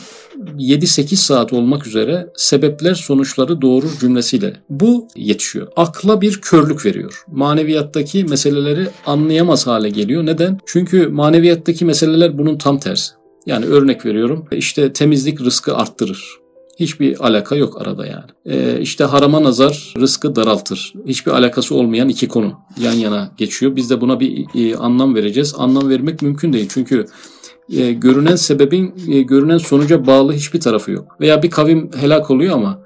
7-8 0.59 1.17
saat 1.17 1.53
olmak 1.53 1.87
üzere 1.87 2.29
sebepler 2.37 2.95
sonuçları 2.95 3.63
doğurur 3.63 3.91
cümlesiyle 4.01 4.57
bu 4.71 5.09
yetişiyor. 5.17 5.69
Akla 5.77 6.21
bir 6.21 6.41
körlük 6.41 6.87
veriyor. 6.87 7.25
Maneviyattaki 7.27 8.25
meseleleri 8.25 8.89
anlayamaz 9.07 9.67
hale 9.67 9.91
geliyor. 9.91 10.27
Neden? 10.27 10.59
Çünkü 10.67 11.09
maneviyattaki 11.09 11.85
meseleler 11.85 12.39
bunun 12.39 12.59
tam 12.59 12.79
tersi. 12.79 13.13
Yani 13.47 13.67
örnek 13.67 14.07
veriyorum 14.07 14.47
işte 14.53 14.93
temizlik 14.93 15.41
rızkı 15.41 15.77
arttırır. 15.77 16.40
Hiçbir 16.81 17.27
alaka 17.27 17.57
yok 17.57 17.83
arada 17.83 18.07
yani. 18.07 18.25
Ee, 18.47 18.81
işte 18.81 19.05
harama 19.05 19.43
nazar 19.43 19.95
rızkı 20.01 20.37
daraltır. 20.37 20.93
Hiçbir 21.07 21.33
alakası 21.33 21.75
olmayan 21.75 22.09
iki 22.09 22.29
konu 22.29 22.53
yan 22.81 22.93
yana 22.93 23.33
geçiyor. 23.37 23.77
Biz 23.77 23.91
de 23.91 24.01
buna 24.01 24.21
bir 24.21 24.47
e, 24.55 24.77
anlam 24.77 25.15
vereceğiz. 25.15 25.55
Anlam 25.59 25.89
vermek 25.89 26.23
mümkün 26.23 26.53
değil. 26.53 26.67
Çünkü 26.71 27.07
e, 27.73 27.93
görünen 27.93 28.37
sebebin 28.37 28.95
e, 29.09 29.23
görünen 29.23 29.59
sonuca 29.59 30.07
bağlı 30.07 30.33
hiçbir 30.33 30.61
tarafı 30.61 30.91
yok. 30.91 31.17
Veya 31.21 31.43
bir 31.43 31.51
kavim 31.51 31.91
helak 31.97 32.31
oluyor 32.31 32.55
ama 32.55 32.83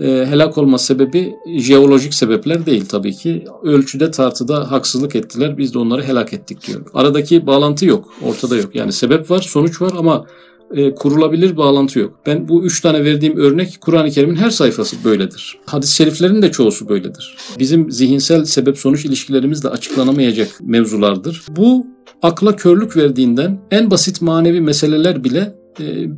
e, 0.00 0.06
helak 0.06 0.58
olma 0.58 0.78
sebebi 0.78 1.34
jeolojik 1.58 2.14
sebepler 2.14 2.66
değil 2.66 2.84
tabii 2.88 3.12
ki. 3.12 3.44
Ölçüde 3.62 4.10
tartıda 4.10 4.70
haksızlık 4.70 5.16
ettiler. 5.16 5.58
Biz 5.58 5.74
de 5.74 5.78
onları 5.78 6.02
helak 6.02 6.32
ettik 6.32 6.66
diyor. 6.66 6.80
Aradaki 6.94 7.46
bağlantı 7.46 7.86
yok. 7.86 8.14
Ortada 8.22 8.56
yok. 8.56 8.74
Yani 8.74 8.92
sebep 8.92 9.30
var, 9.30 9.40
sonuç 9.40 9.82
var 9.82 9.92
ama 9.98 10.26
e, 10.74 10.94
kurulabilir 10.94 11.56
bağlantı 11.56 11.98
yok. 11.98 12.20
Ben 12.26 12.48
bu 12.48 12.64
üç 12.64 12.80
tane 12.80 13.04
verdiğim 13.04 13.36
örnek 13.36 13.78
Kur'an-ı 13.80 14.10
Kerim'in 14.10 14.36
her 14.36 14.50
sayfası 14.50 14.96
böyledir. 15.04 15.58
Hadis-i 15.66 15.94
şeriflerin 15.94 16.42
de 16.42 16.50
çoğusu 16.50 16.88
böyledir. 16.88 17.36
Bizim 17.58 17.90
zihinsel 17.90 18.44
sebep-sonuç 18.44 19.04
ilişkilerimiz 19.04 19.64
de 19.64 19.68
açıklanamayacak 19.68 20.48
mevzulardır. 20.60 21.42
Bu 21.48 21.86
akla 22.22 22.56
körlük 22.56 22.96
verdiğinden 22.96 23.58
en 23.70 23.90
basit 23.90 24.22
manevi 24.22 24.60
meseleler 24.60 25.24
bile 25.24 25.54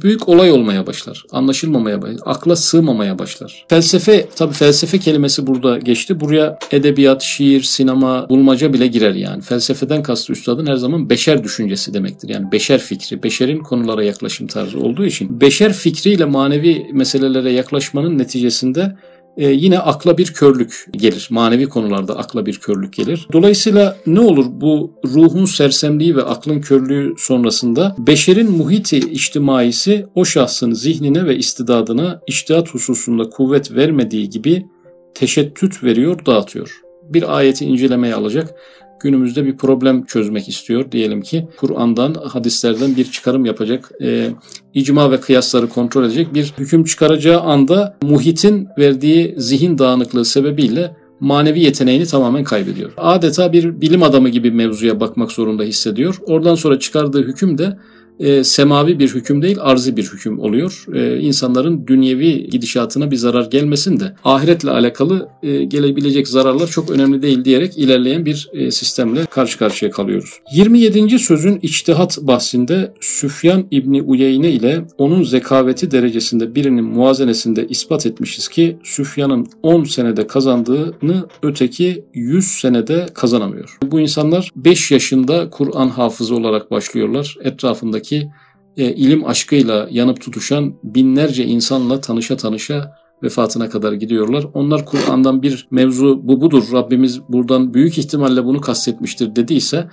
büyük 0.03 0.29
olay 0.29 0.51
olmaya 0.51 0.87
başlar. 0.87 1.25
Anlaşılmamaya 1.31 2.03
başlar. 2.03 2.21
Akla 2.25 2.57
sığmamaya 2.57 3.19
başlar. 3.19 3.65
Felsefe, 3.69 4.29
tabii 4.37 4.53
felsefe 4.53 4.99
kelimesi 4.99 5.47
burada 5.47 5.79
geçti. 5.79 6.21
Buraya 6.21 6.59
edebiyat, 6.71 7.23
şiir, 7.23 7.63
sinema, 7.63 8.29
bulmaca 8.29 8.73
bile 8.73 8.87
girer 8.87 9.15
yani. 9.15 9.43
Felsefeden 9.43 10.03
kastı 10.03 10.33
üstadın 10.33 10.67
her 10.67 10.77
zaman 10.77 11.11
beşer 11.11 11.45
düşüncesi 11.45 11.95
demektir. 11.95 12.29
Yani 12.29 12.53
beşer 12.53 12.79
fikri, 12.79 13.23
beşerin 13.23 13.59
konulara 13.59 14.05
yaklaşım 14.05 14.47
tarzı 14.47 14.79
olduğu 14.79 15.07
için 15.07 15.41
beşer 15.41 15.73
fikriyle 15.73 16.25
manevi 16.25 16.87
meselelere 16.93 17.53
yaklaşmanın 17.53 18.19
neticesinde 18.19 18.97
e, 19.37 19.49
yine 19.51 19.79
akla 19.79 20.19
bir 20.19 20.27
körlük 20.27 20.87
gelir. 20.93 21.29
Manevi 21.31 21.67
konularda 21.67 22.19
akla 22.19 22.47
bir 22.47 22.59
körlük 22.59 22.93
gelir. 22.93 23.29
Dolayısıyla 23.33 23.97
ne 24.07 24.21
olur 24.21 24.47
bu 24.51 24.93
ruhun 25.05 25.45
sersemliği 25.45 26.17
ve 26.17 26.23
aklın 26.23 26.61
körlüğü 26.61 27.15
sonrasında 27.19 27.97
beşerin 27.99 28.51
muhiti 28.51 28.99
içtimaisi 28.99 30.07
o 30.15 30.25
şahsın 30.25 30.73
zihnine 30.73 31.27
ve 31.27 31.37
istidadına 31.37 32.21
iştihat 32.27 32.75
hususunda 32.75 33.31
kuvvet 33.31 33.73
vermediği 33.73 34.31
gibi 34.31 34.67
teşettüt 35.15 35.85
veriyor, 35.85 36.27
dağıtıyor. 36.27 36.81
Bir 37.03 37.37
ayeti 37.37 37.65
incelemeye 37.65 38.15
alacak 38.15 38.55
günümüzde 39.01 39.47
bir 39.47 39.57
problem 39.57 40.05
çözmek 40.05 40.49
istiyor. 40.49 40.93
Diyelim 40.93 41.23
ki 41.23 41.49
Kur'an'dan, 41.57 42.15
hadislerden 42.15 42.97
bir 42.97 43.05
çıkarım 43.05 43.45
yapacak, 43.45 43.91
e, 44.03 44.31
icma 44.75 45.11
ve 45.11 45.21
kıyasları 45.21 45.69
kontrol 45.69 46.05
edecek 46.05 46.35
bir 46.35 46.53
hüküm 46.59 46.85
çıkaracağı 46.85 47.41
anda 47.41 47.97
muhitin 48.03 48.69
verdiği 48.79 49.35
zihin 49.37 49.79
dağınıklığı 49.79 50.25
sebebiyle 50.25 50.97
manevi 51.21 51.61
yeteneğini 51.61 52.07
tamamen 52.07 52.45
kaybediyor. 52.45 52.93
Adeta 52.97 53.53
bir 53.53 53.81
bilim 53.81 54.03
adamı 54.03 54.29
gibi 54.29 54.51
mevzuya 54.51 55.01
bakmak 55.01 55.33
zorunda 55.33 55.63
hissediyor. 55.63 56.19
Oradan 56.27 56.55
sonra 56.55 56.79
çıkardığı 56.79 57.23
hüküm 57.23 57.59
de 57.59 57.79
e, 58.21 58.45
semavi 58.45 58.99
bir 58.99 59.09
hüküm 59.09 59.43
değil 59.43 59.57
arzi 59.61 59.97
bir 59.97 60.05
hüküm 60.05 60.39
oluyor. 60.39 60.85
E, 60.95 61.21
insanların 61.21 61.87
dünyevi 61.87 62.49
gidişatına 62.51 63.11
bir 63.11 63.17
zarar 63.17 63.51
gelmesin 63.51 64.01
de 64.01 64.15
ahiretle 64.25 64.71
alakalı 64.71 65.29
e, 65.43 65.65
gelebilecek 65.65 66.29
zararlar 66.29 66.67
çok 66.67 66.91
önemli 66.91 67.23
değil 67.23 67.45
diyerek 67.45 67.79
ilerleyen 67.79 68.27
bir 68.27 68.51
e, 68.53 68.71
sistemle 68.71 69.25
karşı 69.25 69.59
karşıya 69.59 69.91
kalıyoruz. 69.91 70.31
27. 70.53 71.19
sözün 71.19 71.59
içtihat 71.63 72.19
bahsinde 72.23 72.93
Süfyan 73.01 73.67
İbni 73.71 74.03
Uyeyne 74.03 74.51
ile 74.51 74.85
onun 74.99 75.23
zekaveti 75.23 75.91
derecesinde 75.91 76.55
birinin 76.55 76.85
muazenesinde 76.85 77.67
ispat 77.69 78.07
etmişiz 78.07 78.49
ki 78.49 78.77
Süfyan'ın 78.85 79.47
10 79.63 79.85
senede 79.85 80.27
kazandığını 80.27 81.27
öteki 81.43 82.05
100 82.15 82.45
senede 82.47 83.07
kazanamıyor. 83.15 83.79
Bu 83.83 84.01
insanlar 84.01 84.51
5 84.57 84.91
yaşında 84.91 85.51
Kur'an 85.51 85.89
hafızı 85.89 86.37
olarak 86.37 86.71
başlıyorlar. 86.71 87.37
Etrafındaki 87.45 88.10
ki 88.11 88.31
e, 88.77 88.95
ilim 88.95 89.27
aşkıyla 89.27 89.89
yanıp 89.91 90.21
tutuşan 90.21 90.75
binlerce 90.83 91.45
insanla 91.45 92.01
tanışa 92.01 92.37
tanışa 92.37 92.93
vefatına 93.23 93.69
kadar 93.69 93.93
gidiyorlar. 93.93 94.47
Onlar 94.55 94.87
Kur'an'dan 94.87 95.43
bir 95.43 95.69
mevzu 95.71 96.21
bu 96.23 96.41
budur. 96.41 96.65
Rabbimiz 96.73 97.21
buradan 97.29 97.75
büyük 97.75 97.99
ihtimalle 97.99 98.45
bunu 98.45 98.61
kastetmiştir 98.61 99.37
dediyse 99.37 99.89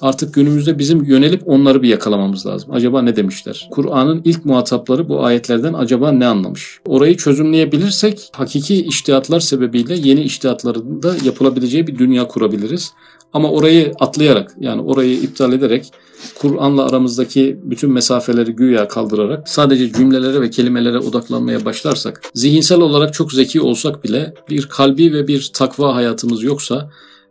artık 0.00 0.34
günümüzde 0.34 0.78
bizim 0.78 1.04
yönelip 1.04 1.42
onları 1.48 1.82
bir 1.82 1.88
yakalamamız 1.88 2.46
lazım. 2.46 2.70
Acaba 2.72 3.02
ne 3.02 3.16
demişler? 3.16 3.68
Kur'an'ın 3.70 4.20
ilk 4.24 4.44
muhatapları 4.44 5.08
bu 5.08 5.24
ayetlerden 5.24 5.72
acaba 5.72 6.12
ne 6.12 6.26
anlamış? 6.26 6.80
Orayı 6.86 7.16
çözümleyebilirsek 7.16 8.30
hakiki 8.32 8.84
iştihatlar 8.84 9.40
sebebiyle 9.40 9.94
yeni 9.94 10.22
iştihatların 10.22 11.02
da 11.02 11.16
yapılabileceği 11.24 11.86
bir 11.86 11.98
dünya 11.98 12.28
kurabiliriz. 12.28 12.92
Ama 13.32 13.50
orayı 13.50 13.92
atlayarak 14.00 14.54
yani 14.60 14.82
orayı 14.82 15.14
iptal 15.14 15.52
ederek 15.52 15.92
Kur'an'la 16.34 16.86
aramızdaki 16.86 17.60
bütün 17.62 17.92
mesafeleri 17.92 18.52
güya 18.52 18.88
kaldırarak 18.88 19.48
sadece 19.48 19.92
cümlelere 19.92 20.40
ve 20.40 20.50
kelimelere 20.50 20.98
odaklanmaya 20.98 21.64
başlarsak 21.64 22.22
zihinsel 22.34 22.80
olarak 22.80 23.14
çok 23.14 23.32
zeki 23.32 23.60
olsak 23.60 24.04
bile 24.04 24.34
bir 24.50 24.66
kalbi 24.66 25.12
ve 25.12 25.28
bir 25.28 25.50
takva 25.54 25.94
hayatımız 25.94 26.42
yoksa 26.42 26.90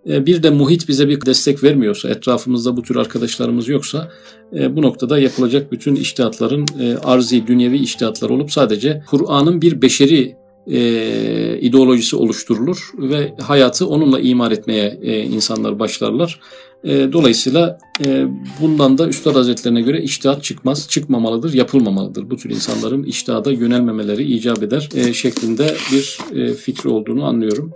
e, 0.09 0.25
bir 0.25 0.43
de 0.43 0.49
muhit 0.49 0.87
bize 0.87 1.07
bir 1.07 1.25
destek 1.25 1.63
vermiyorsa, 1.63 2.09
etrafımızda 2.09 2.77
bu 2.77 2.81
tür 2.81 2.95
arkadaşlarımız 2.95 3.67
yoksa 3.67 4.11
e, 4.53 4.75
bu 4.75 4.81
noktada 4.81 5.19
yapılacak 5.19 5.71
bütün 5.71 5.95
iştihatların 5.95 6.65
e, 6.79 6.97
arzi, 6.97 7.47
dünyevi 7.47 7.77
iştihatlar 7.77 8.29
olup 8.29 8.51
sadece 8.51 9.03
Kur'an'ın 9.09 9.61
bir 9.61 9.81
beşeri 9.81 10.35
e, 10.67 11.59
ideolojisi 11.61 12.15
oluşturulur 12.15 12.91
ve 12.97 13.33
hayatı 13.41 13.87
onunla 13.87 14.19
imar 14.19 14.51
etmeye 14.51 14.99
e, 15.01 15.23
insanlar 15.23 15.79
başlarlar. 15.79 16.39
E, 16.83 17.13
dolayısıyla 17.13 17.79
e, 18.05 18.25
bundan 18.61 18.97
da 18.97 19.07
Üstad 19.07 19.35
Hazretlerine 19.35 19.81
göre 19.81 20.01
iştihat 20.01 20.43
çıkmaz, 20.43 20.89
çıkmamalıdır, 20.89 21.53
yapılmamalıdır. 21.53 22.29
Bu 22.29 22.37
tür 22.37 22.49
insanların 22.49 23.03
iştihada 23.03 23.51
yönelmemeleri 23.51 24.23
icap 24.23 24.63
eder 24.63 24.89
e, 24.95 25.13
şeklinde 25.13 25.75
bir 25.91 26.17
e, 26.35 26.53
fikri 26.53 26.89
olduğunu 26.89 27.25
anlıyorum. 27.25 27.73